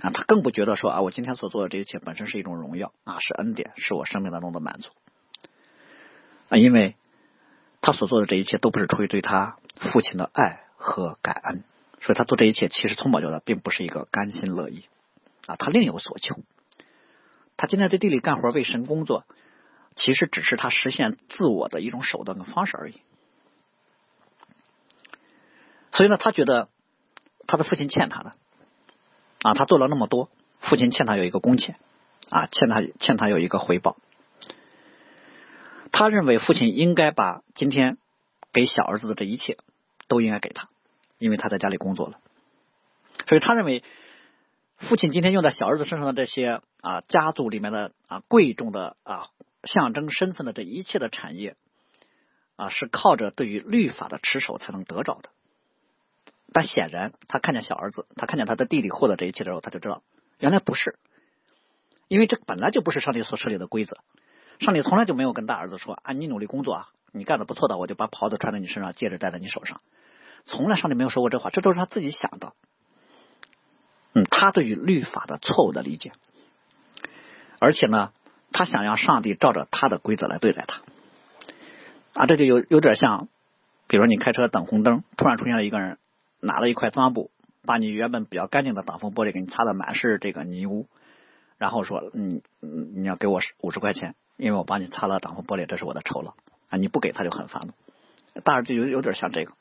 [0.00, 4.90] 啊，他更不觉得说啊我今天所做的这一切本身是一种荣耀啊是恩典，是我生命当中的满足。
[6.48, 6.96] 啊，因为
[7.80, 11.62] 他所做的这一切都不是出于对他父亲的爱和感恩，
[12.00, 14.84] 所以他做这一切其实从宝觉得并不是一个甘心乐意
[15.46, 16.36] 啊，他另有所求。
[17.56, 19.24] 他今天在地里干活为神工作，
[19.96, 23.02] 其实只是他实现自我的一种手段跟方式而已。
[25.92, 26.68] 所以呢，他觉得
[27.46, 28.32] 他的父亲欠他的
[29.42, 30.30] 啊，他做了那么多，
[30.60, 31.76] 父亲欠他有一个工钱
[32.30, 33.96] 啊，欠他欠他有一个回报。
[35.98, 37.98] 他认为父亲应该把今天
[38.52, 39.58] 给小儿子的这一切
[40.06, 40.68] 都应该给他，
[41.18, 42.20] 因为他在家里工作了。
[43.26, 43.82] 所以他认为
[44.76, 49.26] 父亲今天用在小儿子身上的这些啊家族里面的啊贵重的啊
[49.64, 51.56] 象征身份的这一切的产业
[52.54, 55.30] 啊是靠着对于律法的持守才能得着的。
[56.52, 60.04] 但显然他看见小儿子，他看见他的弟弟获得这一切的时候，他就知道
[60.38, 60.96] 原来不是，
[62.06, 63.98] 因为这本来就不是上帝所设立的规则。
[64.58, 69.80] 上帝从来就没有跟大儿子说：“啊，你努力工作啊，你干的不错的，我就把袍子穿在你身上，戒指戴在你手上。”
[70.44, 72.54] 从来上帝没有说过这话，这都是他自己想的。
[74.14, 76.12] 嗯，他对于律法的错误的理解，
[77.58, 78.12] 而且呢，
[78.50, 80.80] 他想让上帝照着他的规则来对待他。
[82.14, 83.28] 啊，这就有有点像，
[83.86, 85.98] 比如你开车等红灯，突然出现了一个人，
[86.40, 87.30] 拿了一块脏布，
[87.64, 90.88] 把你原本比较干净的挡风玻璃给你擦的满是这个泥污，
[91.58, 96.34] 然后说：“嗯嗯，你要给我五十块钱。”因为我帮你擦了挡风玻璃，这是我的酬劳
[96.70, 96.78] 啊！
[96.78, 97.74] 你不给他就很烦了。
[98.44, 99.52] 大儿子有有点像这个，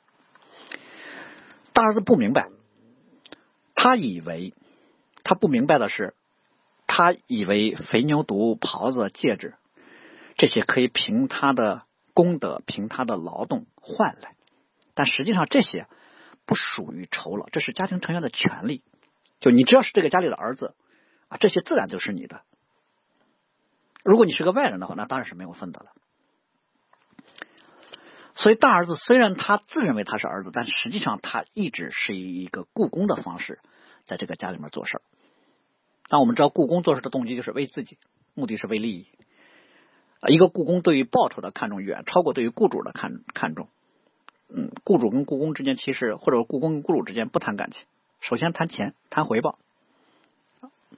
[1.73, 2.49] 大儿子不明白，
[3.73, 4.53] 他以为
[5.23, 6.13] 他不明白的是，
[6.85, 9.55] 他以为肥牛犊、袍子、戒指
[10.37, 11.81] 这些可以凭他的
[12.13, 14.35] 功德、凭他的劳动换来，
[14.93, 15.87] 但实际上这些
[16.45, 18.83] 不属于酬劳，这是家庭成员的权利。
[19.39, 20.75] 就你只要是这个家里的儿子
[21.29, 22.43] 啊，这些自然就是你的。
[24.07, 25.91] 如果你是个外人的话，那当然是没有分的了。
[28.35, 33.59] 所以大儿子虽然他自认为他是儿子，但实际上他一直是以一个雇工的方式
[34.05, 35.01] 在这个家里面做事儿。
[36.07, 37.97] 但我们知道，雇工做事的动机就是为自己，
[38.33, 39.07] 目的是为利益。
[40.21, 43.67] 啊，一个雇工对于报酬的看重远超过对于雇主的看看重。
[44.47, 47.83] 嗯，雇主跟雇工之间其实，或者雇工跟雇主之间不谈感情，
[48.21, 49.59] 首先谈钱，谈回报。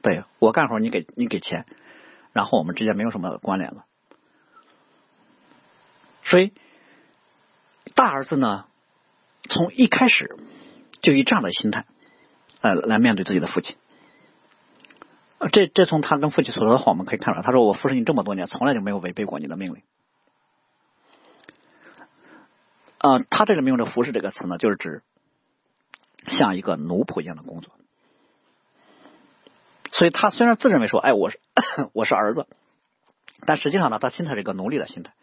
[0.04, 1.66] 对我干活，你给你给钱。
[2.40, 3.84] 然后我们之间没有什么关联了，
[6.24, 6.54] 所以
[7.96, 8.66] 大儿子呢，
[9.50, 10.38] 从一开始
[11.02, 11.86] 就以这样的心态，
[12.62, 13.76] 呃，来面对自己的父亲。
[15.52, 19.84] 这这从他跟父亲所说的话，我们可以看出来，他说：“我服侍你这么多年，从来就没有违背过你的命令。”
[23.00, 25.04] 啊，他这里面用的“服侍”这个词呢，就是指
[26.28, 27.74] 像一个奴仆一样的工作。
[29.92, 31.40] 所以他虽然自认为说，哎，我是
[31.94, 32.48] 我是儿子，
[33.46, 35.14] 但实际上呢，他心态是一个奴隶的心态。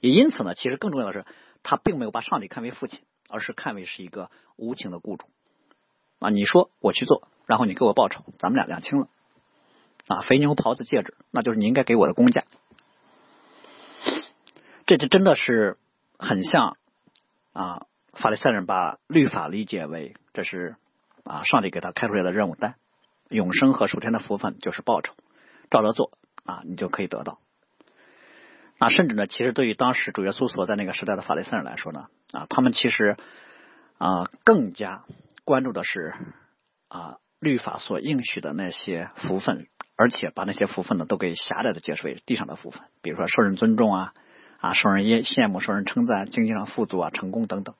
[0.00, 1.24] 也因此呢，其实更重要的是，
[1.62, 5.26] 他并没有把上帝看为父亲，而是看为是一个无情的雇主
[6.18, 6.30] 啊。
[6.30, 9.08] 你说我去做，然后你给我报酬，咱们俩两清了
[10.06, 10.20] 啊。
[10.22, 12.44] 肥牛袍子戒指，那就是你应该给我的工价。
[14.86, 15.78] 这就真的是
[16.18, 16.76] 很像
[17.52, 20.76] 啊，法利赛人把律法理解为这是
[21.24, 22.76] 啊，上帝给他开出来的任务单。
[23.28, 25.14] 永生和属天的福分就是报酬，
[25.70, 26.12] 照着做
[26.44, 27.40] 啊，你就可以得到。
[28.80, 33.16] 那甚至呢，其实对于当时主耶稣所在那个时代的法利赛人来说呢，啊，他们其实
[33.98, 35.04] 啊更加
[35.44, 36.14] 关注的是
[36.88, 44.12] 啊律法所应许的那些福分，而且把那些福分呢都给狭窄的解释为地上的福分，比如说受人尊重啊
[44.58, 47.74] 啊受人羡羡慕、受人称赞、经济上富足啊、成功等等。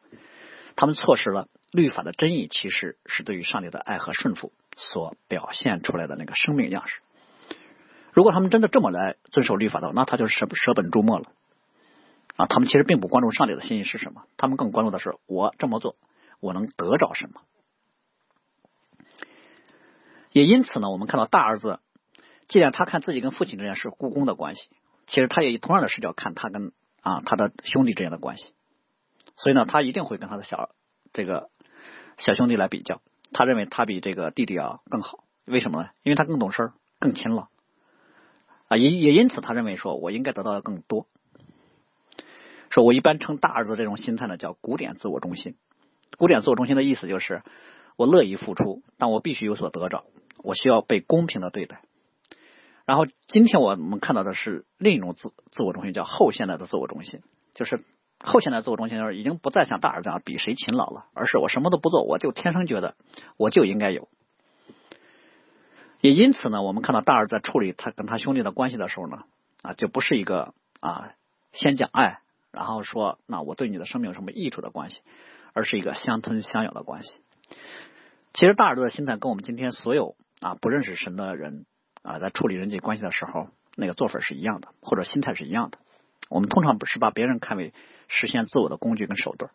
[0.74, 7.00] 他们错失了律法的真意，其实是对于上帝的爱和顺服所表现出来的那个生命样式。
[8.12, 11.26] 如果他们真的这么来遵守律法的话，那他就舍舍本逐末了
[12.36, 12.46] 啊！
[12.46, 15.96] 他们其实并不关注上帝的心意是什么，他们更关注的是我这么做
[16.40, 17.42] 我能得着什么。
[20.32, 21.80] 也因此呢，我们看到大儿子，
[22.48, 24.68] 既然他看自己跟父亲之间是故宫的关系，
[25.06, 28.52] 其实他也以同样的视角看他跟啊他的兄弟之间的关系。
[29.36, 30.70] 所以呢，他一定会跟他的小
[31.12, 31.50] 这个
[32.16, 33.00] 小兄弟来比较。
[33.32, 35.90] 他认为他比这个弟弟啊更好，为什么呢？
[36.02, 37.48] 因为他更懂事更勤劳
[38.68, 38.76] 啊。
[38.76, 41.06] 也也因此，他认为说我应该得到的更多。
[42.70, 45.56] 说我一般称大儿子这种心态呢，叫古典自我中心。
[46.16, 47.42] 古典自我中心的意思就是，
[47.96, 50.04] 我乐意付出，但我必须有所得着，
[50.42, 51.82] 我需要被公平的对待。
[52.84, 57.20] 然后今天我们看到的是另一种自自我中心，叫后现代的自我中心，
[57.54, 57.84] 就是。
[58.20, 62.96] 后现代自我中心就是已经不再像大儿子这样比谁勤劳了，而是我什么都不做，我就天生觉得
[63.36, 64.08] 我就应该有。
[66.00, 69.24] 也因此呢，我们看到大儿子在处理他跟他兄弟的关系的时候呢，
[69.62, 71.12] 啊，就不是一个啊
[71.52, 72.20] 先讲爱，
[72.52, 75.00] 然后说那我对你的生命有什么益处的关系，
[75.52, 77.12] 而是一个相吞相咬的关系。
[78.34, 81.66] 其实大儿子的心态跟我们今天所有啊不认识神的人
[82.02, 85.78] 啊在处理人际关系的时候那个做法是一样的，或者心态是一样的。
[86.28, 87.72] 我们通常不是把别人看为
[88.08, 89.50] 实现自我的工具跟手段，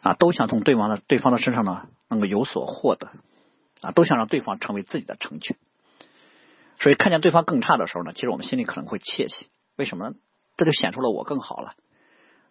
[0.00, 3.10] 啊，都想从对方的对方的身上呢能够有所获得，
[3.80, 5.56] 啊，都想让对方成为自己的成全。
[6.78, 10.16] 所以看见对方更差的时候呢，其实我们心里可能会窃喜，为什么呢？
[10.56, 11.74] 这就显出了我更好了，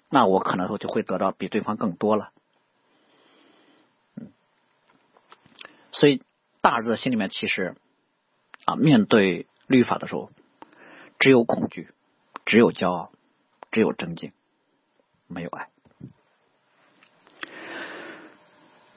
[0.10, 2.32] 那我可能就会得到比对方更多了。
[4.16, 4.32] 嗯，
[5.92, 6.24] 所以
[6.62, 7.76] 大儿子心里面其实
[8.66, 10.32] 啊，面对律法的时候，
[11.20, 11.90] 只有恐惧。
[12.46, 13.12] 只有骄傲，
[13.72, 14.34] 只有争竞，
[15.28, 15.70] 没有爱。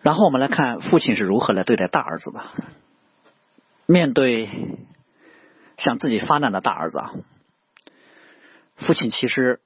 [0.02, 2.44] 然后我们来看父亲是如何来对待大儿子的。
[3.87, 4.48] 面对
[5.76, 7.12] 向自己发难的大儿子啊，
[8.76, 9.61] 父亲其实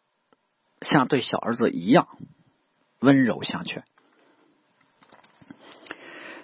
[0.82, 2.08] 像对小儿子一样
[2.98, 3.84] 温柔相劝。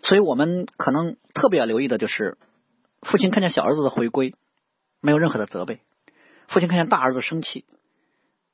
[0.03, 2.39] 所以我们可能特别要留意的就是，
[3.03, 4.35] 父亲看见小儿子的回归，
[5.01, 5.81] 没有任何的责备。
[6.49, 7.65] 父亲看见大儿子生气，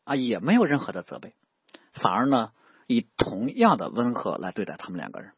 [0.05, 1.35] 啊，也没有任何的责备，
[1.93, 2.53] 反而呢，
[2.87, 5.33] 以同样的温和来对待他们两个人，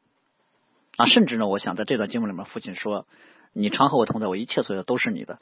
[0.97, 3.07] 啊，甚至呢，我想在这段经文里面，父亲说
[3.53, 5.39] ：“你常和我同在，我一切所有的都是你的。”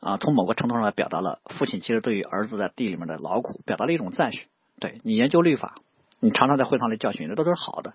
[0.00, 4.46] 啊，从某个程度上来表达了父亲其实对于儿子在地里面的劳苦，表达了一种赞许。
[4.78, 5.80] 对你研究律法，
[6.20, 7.94] 你常常在会堂里教训，这都是好的，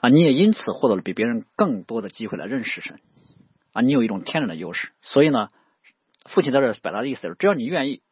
[0.00, 3.00] 啊，你也因此获得了比别人更多的机会来认识神，
[3.72, 5.50] 啊，你有一种天然的优势，所以呢。
[6.24, 8.02] 父亲在这表达的意思是，只要你愿意，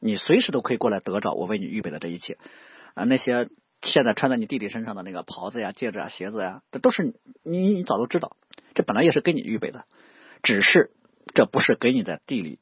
[0.00, 2.38] 你随时都可以过来得着我为你预备的这一切
[2.94, 3.04] 啊。
[3.04, 3.48] 那些
[3.82, 8.36] 现在穿在你弟弟身上的那个袍子呀、戒指啊、鞋子呀，这都是你你早都知道，
[8.74, 9.84] 这本来也是给你预备的，
[10.42, 10.90] 只是
[11.34, 12.58] 这不是给你在地里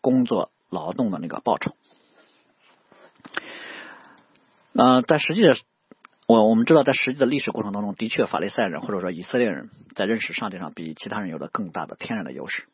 [0.00, 1.76] 工作劳动的那个报酬。
[4.72, 5.56] 呃，在实际的，
[6.26, 12.64] 我我们知道，在实际的历史过程当中，的确法利赛人或者说以色列人在认识上帝上比其他人有了更大的天然的优势。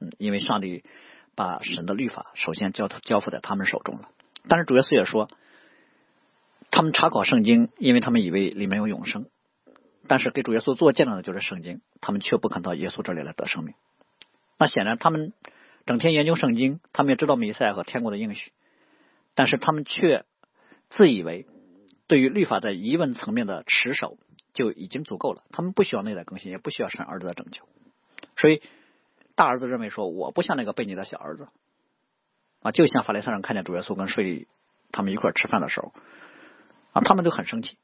[0.00, 0.84] 嗯，因为上帝
[1.34, 4.10] 把神的律法首先交交付在他们手中了。
[4.48, 5.28] 但是主耶稣也说，
[6.70, 9.26] 他们查考圣经，因为他们以为里面有永生。
[10.06, 13.74] 但是给主耶稣做见证的就是圣经，他们却不肯到耶稣这里来得生命。
[14.58, 15.32] 那显然他们
[15.84, 18.52] 整天研究圣经，他们也知道弥赛和天国的应许，
[19.34, 20.24] 但是他们却
[20.90, 21.46] 自以为
[22.06, 24.18] 对于律法在疑问层面的持守
[24.52, 27.62] 就已经足够了，他们不需要内在更新，也不需要神儿子的拯救，
[28.36, 28.60] 所以。
[29.36, 31.46] 大儿子认为说：“我不像那个悖逆的小儿子
[32.62, 34.46] 啊，就像法利赛人看见主耶稣跟税吏
[34.90, 35.92] 他们一块吃饭的时候
[36.92, 37.76] 啊，他们都很生气，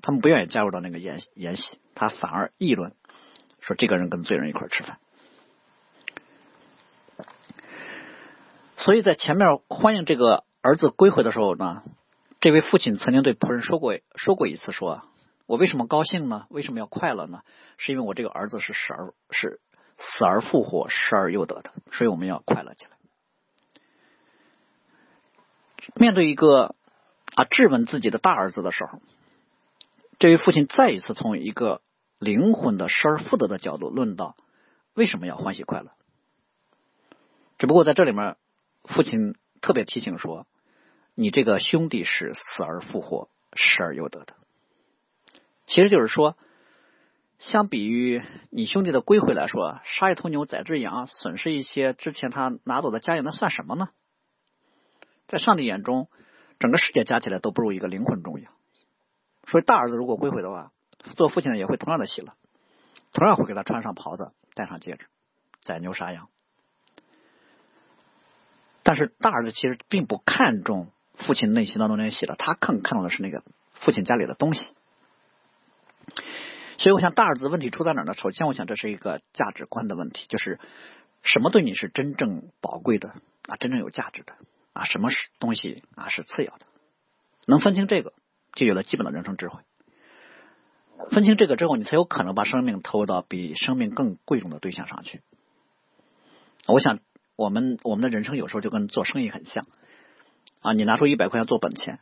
[0.00, 2.94] 他们不愿意加入到那个宴宴席，他反而议论
[3.60, 4.98] 说这个人跟罪人一块吃饭。
[8.76, 11.82] 所以在前面欢迎这个儿子归回的时候呢，
[12.38, 15.02] 这位父亲曾经对仆人说过说过一次说：
[15.46, 16.46] 我为什么高兴呢？
[16.48, 17.42] 为什么要快乐呢？
[17.76, 18.96] 是因为我这个儿子是神
[19.30, 19.60] 是。”
[19.98, 22.90] 死而复活，失而又得的，所以我们要快乐起来。
[25.94, 26.74] 面对一个
[27.34, 29.00] 啊质问自己的大儿子的时候，
[30.18, 31.80] 这位父亲再一次从一个
[32.18, 34.36] 灵魂的失而复得的角度论到
[34.94, 35.92] 为什么要欢喜快乐。
[37.58, 38.36] 只不过在这里面，
[38.84, 40.46] 父亲特别提醒说
[41.14, 44.34] ：“你这个兄弟是死而复活，失而又得的。”
[45.66, 46.36] 其实就是说，
[47.38, 53.88] 相比于你兄弟的归回来说，杀一头牛，宰只羊，损失一些之前他拿走的家业，那算什么呢？
[55.26, 56.08] 在上帝眼中，
[56.58, 58.50] 整个世界加起来都不如一个灵魂重要。
[59.46, 60.72] 所以大儿子如果归回的话，
[61.16, 62.32] 做父亲的也会同样的喜乐，
[63.12, 65.06] 同样会给他穿上袍子，戴上戒指，
[65.62, 66.28] 宰牛杀羊。
[68.82, 74.75] 但是大儿子其实并不看重父亲内心当中那些喜乐，他更看重的是那个父亲家里的东西。
[76.86, 78.14] 所以，我想大儿子问题出在哪呢？
[78.14, 80.60] 首先，我想这是一个价值观的问题，就是
[81.24, 83.08] 什么对你是真正宝贵的
[83.48, 84.34] 啊，真正有价值的
[84.72, 86.66] 啊，什么是东西啊是次要的？
[87.48, 88.12] 能分清这个，
[88.54, 89.62] 就有了基本的人生智慧。
[91.10, 95.22] 分清这个之后，你才有可能把生命投入到比生命更贵重的对象上去。
[96.68, 97.00] 我想，
[97.34, 99.66] 我们我们的人生有时候就跟做生意很像
[100.60, 101.98] 啊，你拿出一百块钱做本钱，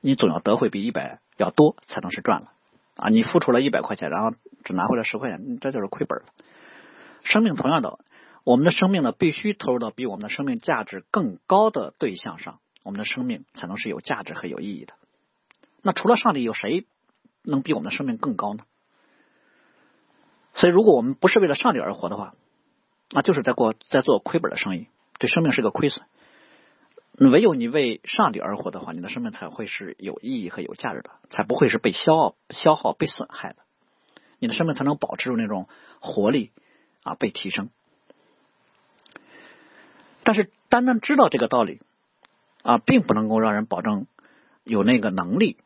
[0.00, 2.54] 你总要得回比一百要多，才能是赚了。
[2.96, 4.34] 啊，你付出了一百块钱，然后
[4.64, 6.24] 只拿回来十块钱，这就是亏本了。
[7.22, 7.98] 生命同样的，
[8.42, 14.94] 我们的生命呢，必须投入到比我们的生命价值更高的对象上，我们的生命才能是有价值和有意义的。
[15.82, 16.86] 那除了上帝，有谁
[17.42, 18.64] 能比我们的生命更高呢？
[20.54, 22.32] 所以，如果我们不是为了上帝而活的话，
[23.10, 24.88] 那就是在过在做亏本的生意，
[25.18, 26.06] 对生命是个亏损。
[27.18, 33.58] 唯有你为上帝而活的话，你的生命才会是有意义和有价值的，才不会是被消耗、消耗、被损害的。
[34.38, 35.66] 你的生命才能保持住那种
[36.00, 36.52] 活力
[37.02, 37.70] 啊，被提升。
[40.24, 41.80] 但是，单单知道这个道理
[42.62, 44.06] 啊，并不能够让人保证
[44.64, 45.56] 有那个能力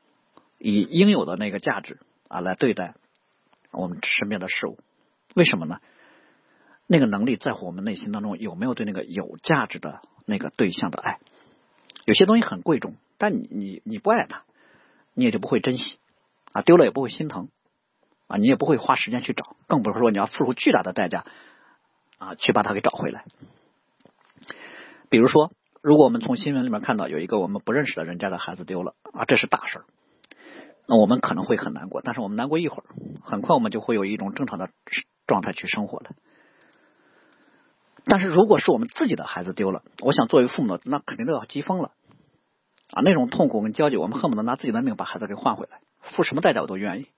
[0.59, 1.99] 以应有的那个价值
[2.29, 2.95] 啊来对待
[3.73, 4.79] 我们身边的事物。
[5.35, 5.81] 为什么呢？
[6.87, 11.19] 那个能力在乎我们内心当中有没有对那个有价值的那个对象的爱。
[12.11, 14.43] 有些东西很贵重，但你你你不爱它，
[15.15, 15.99] 你也就不会珍惜
[16.51, 17.51] 啊，丢了也不会心疼
[18.27, 21.25] 啊，你也不会花时间去找，更不是说你要付出巨大的代价
[22.19, 23.27] 啊去把它给找回来。
[25.09, 25.53] 比如说，
[25.83, 29.85] 如果我们从新闻里面看到有一个我们不认识的人家的孩子丢了啊，这是大事儿，
[30.89, 32.85] 那我们可能会很难过，但是我们难过一会儿，
[33.23, 34.71] 很快我们就会有一种正常的
[35.29, 36.11] 状态去生活了。
[38.05, 41.93] 但是如果是我们自己的孩子丢了，我想作为父母，那肯定都要急疯了
[42.93, 43.03] 啊！
[43.03, 47.09] 那种痛苦跟焦急，我们恨不得拿自己的命把孩子给换回来，付什么代价我都愿意。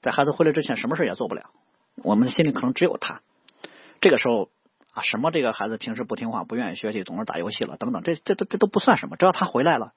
[0.00, 1.50] 在孩子回来之前，什么事也做不了，
[1.96, 3.20] 我们的心里可能只有他。
[4.00, 4.50] 这个时候
[4.92, 9.16] 啊，什么这个孩子平时不听话、不愿意学习、总是打游戏了等等，这这这这都不算什么。
[9.16, 9.92] 只要他回来了，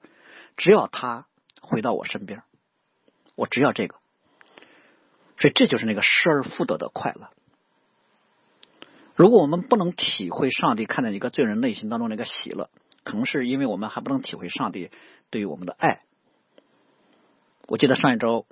[0.56, 1.26] 只要他
[1.60, 2.42] 回到我身边，
[3.34, 3.96] 我只要这个，
[5.36, 7.30] 所以这就是那个失而复得的快乐。
[9.14, 12.70] 如果我们不能体会上帝看见一个罪人内心当中那个喜乐，
[13.08, 14.90] 可能是因为我们还不能体会上帝
[15.30, 16.02] 对于我们的爱。
[17.66, 18.46] 我记得上一周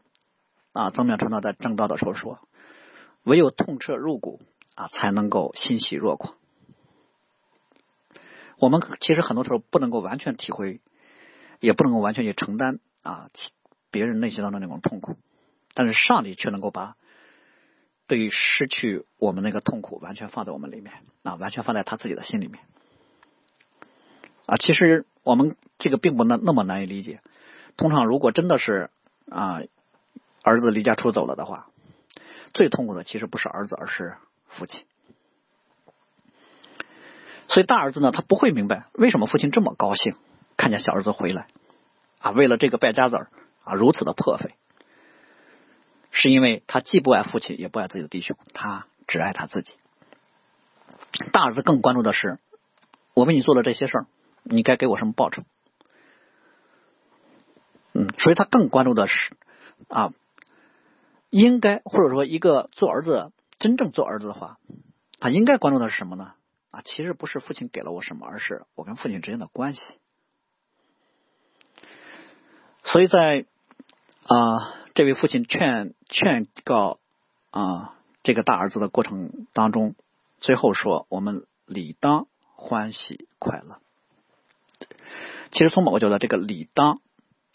[0.72, 2.40] 啊，曾妙传道在正道的时候说
[3.22, 4.40] ：“唯有痛彻入骨
[4.74, 6.34] 啊，才能够欣喜若狂。”
[8.58, 10.80] 我们其实很多时候不能够完全体会，
[11.60, 13.28] 也不能够完全去承担啊
[13.90, 15.16] 别人内心当中那种痛苦，
[15.74, 16.96] 但是上帝却能够把。
[18.08, 20.94] 对于失去我们那个痛苦，完全放在我们里面
[21.24, 22.62] 啊，完全放在他自己的心里面
[24.46, 24.56] 啊。
[24.56, 27.20] 其实我们这个并不那那么难以理解。
[27.76, 28.90] 通常如果真的是
[29.30, 29.60] 啊
[30.42, 31.68] 儿子离家出走了的话，
[32.54, 34.16] 最痛苦的其实不是儿子，而是
[34.48, 34.84] 父亲。
[37.48, 40.16] 所以大儿子呢，他不会明白为什么父亲这么高兴
[40.56, 41.46] 看见小儿子回来
[42.18, 43.30] 啊，为了这个败家子儿
[43.62, 44.54] 啊如此的破费。
[46.10, 49.74] 是因为他既不爱父亲，也不爱自己的弟兄，他只爱他自己。
[51.30, 52.38] 大儿子更关注的是，
[53.12, 54.06] 我为你做了这些事儿，
[54.48, 55.42] 你该给我什么报酬？
[57.92, 59.36] 嗯，所以他更关注的是
[59.88, 60.12] 啊，
[61.30, 64.58] 应该或者说一个做儿子真正做儿子的话，
[65.18, 66.32] 他应该关注的是什么呢？
[66.70, 70.00] 啊，其实不是父亲给了我什么，而是我跟父亲之间的关系。
[72.82, 73.46] 所以在
[74.24, 74.74] 啊。
[74.96, 77.00] 这位父亲劝劝告
[77.50, 79.94] 啊，这个大儿子的过程当中，
[80.38, 83.78] 最后说：“我们理当欢喜快乐。”
[85.50, 87.00] 其实从某个角度，这个“理当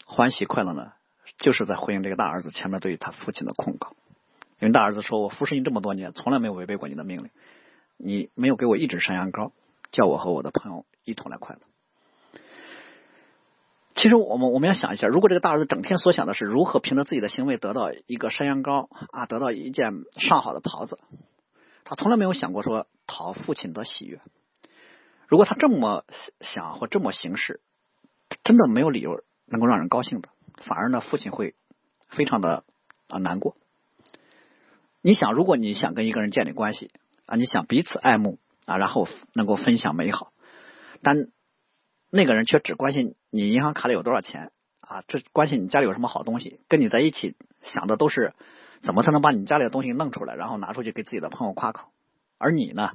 [0.04, 0.92] 欢喜快乐”呢，
[1.38, 3.94] 就是在回应这个大儿子前面对于他父亲的控告。
[4.60, 7.30] 因为大儿子说：“我服侍你这么多年，从来没有违背过你的命令，
[7.96, 9.52] 你没有给我一只山羊羔，
[9.90, 11.60] 叫我和我的朋友一同来快乐。”
[13.94, 20.98] 其实我们我们要想一下，如果这个大儿子整天所想的是如何凭着自己的行为得到一个山羊羔啊，得到一件上好的袍子，
[21.84, 24.20] 他从来没有想过说讨父亲的喜悦。
[25.28, 26.04] 如果他这么
[26.40, 27.60] 想或这么行事，
[28.44, 31.54] 真的没有理由能够让人高兴的，反而呢，父亲会
[32.08, 32.64] 非常的
[33.08, 33.56] 啊难过。
[35.00, 36.90] 你想，如果你想跟一个人建立关系
[37.26, 40.32] 啊，你想彼此爱慕啊，然后能够分享美好，
[41.02, 41.28] 但
[42.10, 48.34] 那个人却只关心你银行卡里有多少钱啊，这关心你家里有什么好东西，跟你在一起想的都是
[48.82, 51.88] 怎么才能把你家里的东西弄出来，然后拿出去给自己的朋友夸口，
[52.38, 52.92] 而你呢，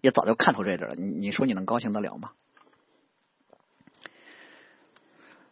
[0.00, 2.32] 也早就看透这一点了，你你说你能高兴得了吗？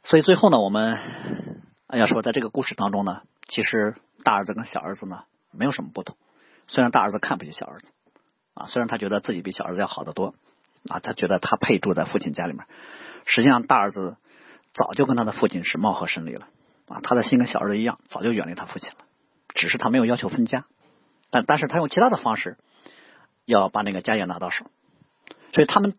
[0.09, 0.99] 所以最后呢，我们
[1.93, 3.95] 要说，在这个故事当中呢，其实
[4.25, 6.17] 大儿子跟小儿子呢没有什么不同。
[6.67, 7.89] 虽然大儿子看不起小儿子
[8.55, 10.35] 啊，虽然他觉得自己比小儿子要好得多
[10.89, 12.65] 啊，他觉得他配住在父亲家里面。
[13.27, 14.17] 实际上，大儿子
[14.73, 16.49] 早就跟他的父亲是貌合神离了
[16.89, 18.97] 啊，他的心跟小儿子一样，早就远离他父亲了。
[19.55, 20.65] 只是他没有要求分家，
[21.31, 22.57] 但但是他用其他的方式
[23.45, 24.65] 要把那个家业拿到手。
[25.53, 25.99] 所以他们。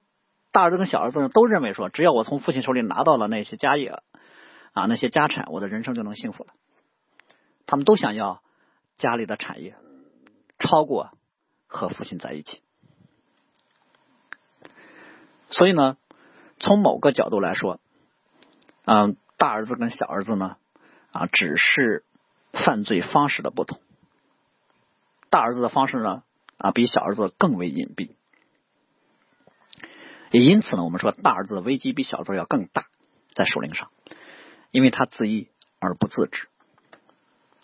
[0.52, 4.02] 大儿子跟小儿子呢，都认为说，只要我从父亲手里拿到了那些家业
[4.74, 6.54] 啊，那些家产，我的人生就能幸福了。
[7.66, 8.42] 他们都想要
[8.98, 9.76] 家里的产业
[10.58, 11.12] 超过
[11.68, 12.62] 和父亲在一起。
[15.52, 15.98] 所以呢，
[16.60, 17.80] 从某个角度来说，
[18.86, 20.58] 嗯，大儿子跟小儿子呢，
[21.12, 22.04] 啊，只是
[22.54, 23.80] 犯罪方式的不同。
[25.30, 26.24] 大儿子的方式呢，
[26.58, 28.16] 啊，比小儿子更为隐蔽。
[30.32, 32.86] 也因此呢，我们说大儿子的危机比小儿子要更大，
[33.36, 33.90] 在属灵上，
[34.72, 35.50] 因为他自义
[35.80, 36.48] 而不自知，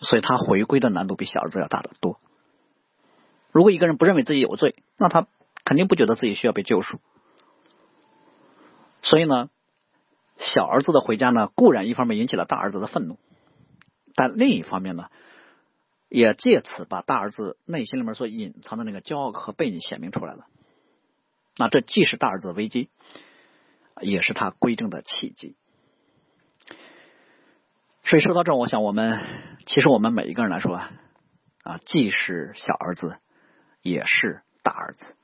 [0.00, 2.18] 所以他回归的难度比小儿子要大得多。
[3.52, 5.28] 如果一个人不认为自己有罪，那他
[5.64, 6.98] 肯定不觉得自己需要被救赎。
[9.02, 9.48] 所以呢，
[10.36, 13.18] 小儿子的回家呢，固然一方面引起了大儿子的愤怒，
[14.14, 15.08] 但另一方面呢，
[16.08, 20.46] 也借此把大儿子内心里面所隐藏的那个骄傲和背逆显明出来了。
[21.56, 22.90] 那这既是大儿子的危机，
[24.00, 25.56] 也是他归正的契机。
[28.04, 29.24] 所以说到这，我想我们
[29.66, 30.92] 其实我们每一个人来说啊，
[31.62, 33.18] 啊，既是小儿子，
[33.82, 35.16] 也是大儿子。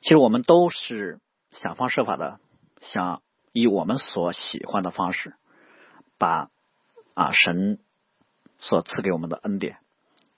[0.00, 1.20] 其实我们都是
[1.50, 2.40] 想方设法的，
[2.80, 3.22] 想
[3.52, 5.34] 以我们所喜欢的方式，
[6.18, 6.50] 把
[7.14, 7.78] 啊神
[8.58, 9.76] 所赐给我们的恩典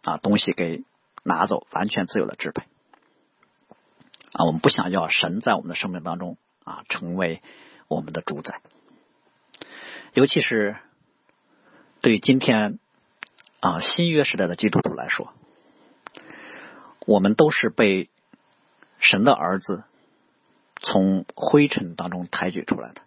[0.02, 0.84] 啊东西给
[1.22, 2.64] 拿走，完全自由的支配。
[4.32, 7.40] 啊，我们不想要神在我们的生命当中啊成为
[7.88, 8.60] 我们的主宰，
[10.12, 10.76] 尤其是
[12.02, 12.78] 对今天
[13.60, 15.32] 啊新约时代的基督徒来说，
[17.06, 18.10] 我们都是被
[18.98, 19.84] 神的儿子
[20.82, 23.00] 从灰尘当中抬举出来的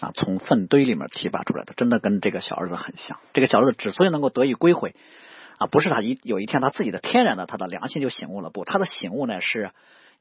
[0.00, 3.18] 啊，从粪堆里面提拔出来的，真的跟这个小儿子很像。
[3.34, 4.94] 这个小儿子之所以能够得以归回
[5.58, 9.72] 啊，不是他一有一天他自己的天然的他的良心就醒悟了，不，他的醒悟呢是。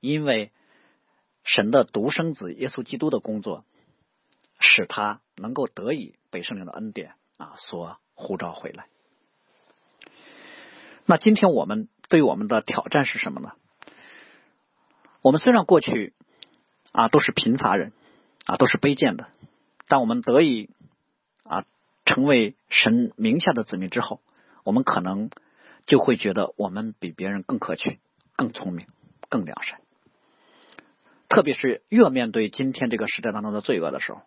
[0.01, 0.51] 因为
[1.43, 3.63] 神的独生子耶稣基督的工作，
[4.59, 8.87] 使他能够得以被圣灵的恩典啊所呼召回来。
[11.05, 13.53] 那今天我们对我们的挑战是什么呢？
[15.21, 16.13] 我们虽然过去
[16.91, 17.91] 啊都是贫乏人
[18.45, 19.27] 啊都是卑贱的，
[19.87, 20.69] 但我们得以
[21.43, 21.65] 啊
[22.05, 24.21] 成为神名下的子民之后，
[24.63, 25.29] 我们可能
[25.85, 27.99] 就会觉得我们比别人更可取、
[28.35, 28.87] 更聪明、
[29.29, 29.80] 更良善。
[31.31, 34.21] 特别是越面对今天这个时代当中的罪恶的时候，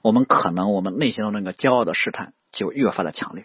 [0.00, 3.44] 我们可能我们内心的那个骄傲的试探就越发的强烈。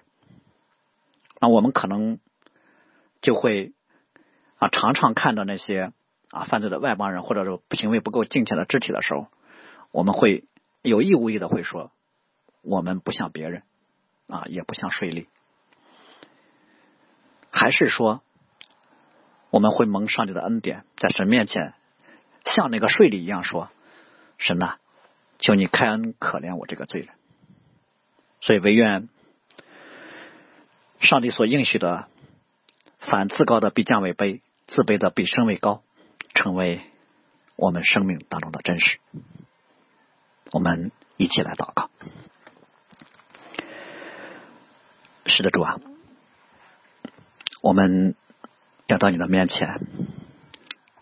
[1.42, 2.20] 那我们可能
[3.22, 3.74] 就会
[4.60, 5.92] 啊常常看到那些
[6.32, 9.28] 啊犯罪的外邦人或者说行为不够敬虔的肢体的时候，
[9.92, 10.46] 我们会
[10.82, 11.92] 有意无意的会说
[12.62, 13.64] 我们不像别人
[14.28, 15.28] 啊也不像税吏，
[17.52, 18.22] 还是说
[19.50, 21.74] 我们会蒙上帝的恩典在神面前。
[22.56, 23.70] 像那个税吏一样说
[24.38, 24.78] ：“神呐，
[25.38, 27.10] 求你开恩可怜我这个罪人。”
[28.42, 29.10] 所以唯愿
[31.00, 32.08] 上帝所应许的，
[33.00, 35.84] 凡自高的必降为卑，自卑的必升为高，
[36.34, 36.82] 成为
[37.56, 39.00] 我们生命当中的真实。
[40.52, 41.90] 我们一起来祷告。
[45.26, 45.80] 是的，主啊，
[47.62, 48.16] 我们
[48.88, 49.68] 要到你的面前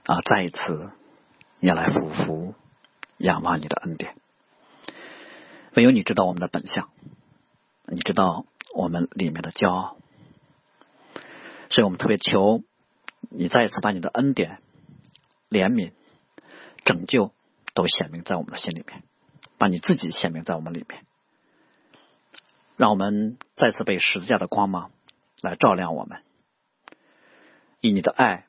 [0.05, 0.91] 啊，再一次。
[1.59, 2.53] 要来俯伏
[3.17, 4.15] 仰望你的恩典，
[5.73, 6.89] 唯有你知道我们的本相，
[7.85, 8.45] 你知道
[8.75, 9.97] 我们里面的骄傲，
[11.69, 12.61] 所以我们特别求
[13.29, 14.61] 你再一次把你的恩典、
[15.49, 15.93] 怜悯、
[16.85, 17.31] 拯救
[17.73, 19.01] 都显明在我们的心里面，
[19.57, 21.05] 把你自己显明在我们里面，
[22.75, 24.91] 让我们再次被十字架的光芒
[25.41, 26.21] 来照亮我们，
[27.81, 28.45] 以你的爱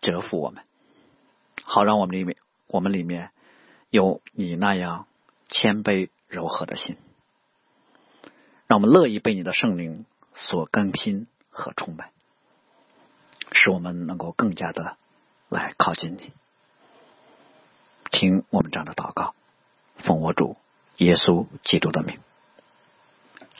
[0.00, 0.64] 折服我们。
[1.68, 2.36] 好，让我们里面，
[2.68, 3.30] 我们里面
[3.90, 5.06] 有你那样
[5.48, 6.96] 谦卑柔和的心，
[8.66, 12.10] 让我们乐意被你的圣灵所更新和充满。
[13.52, 14.96] 使我们能够更加的
[15.48, 16.32] 来靠近你。
[18.10, 19.34] 听我们这样的祷告，
[19.96, 20.56] 奉我主
[20.96, 22.20] 耶稣基督的名，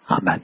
[0.06, 0.42] 阿门。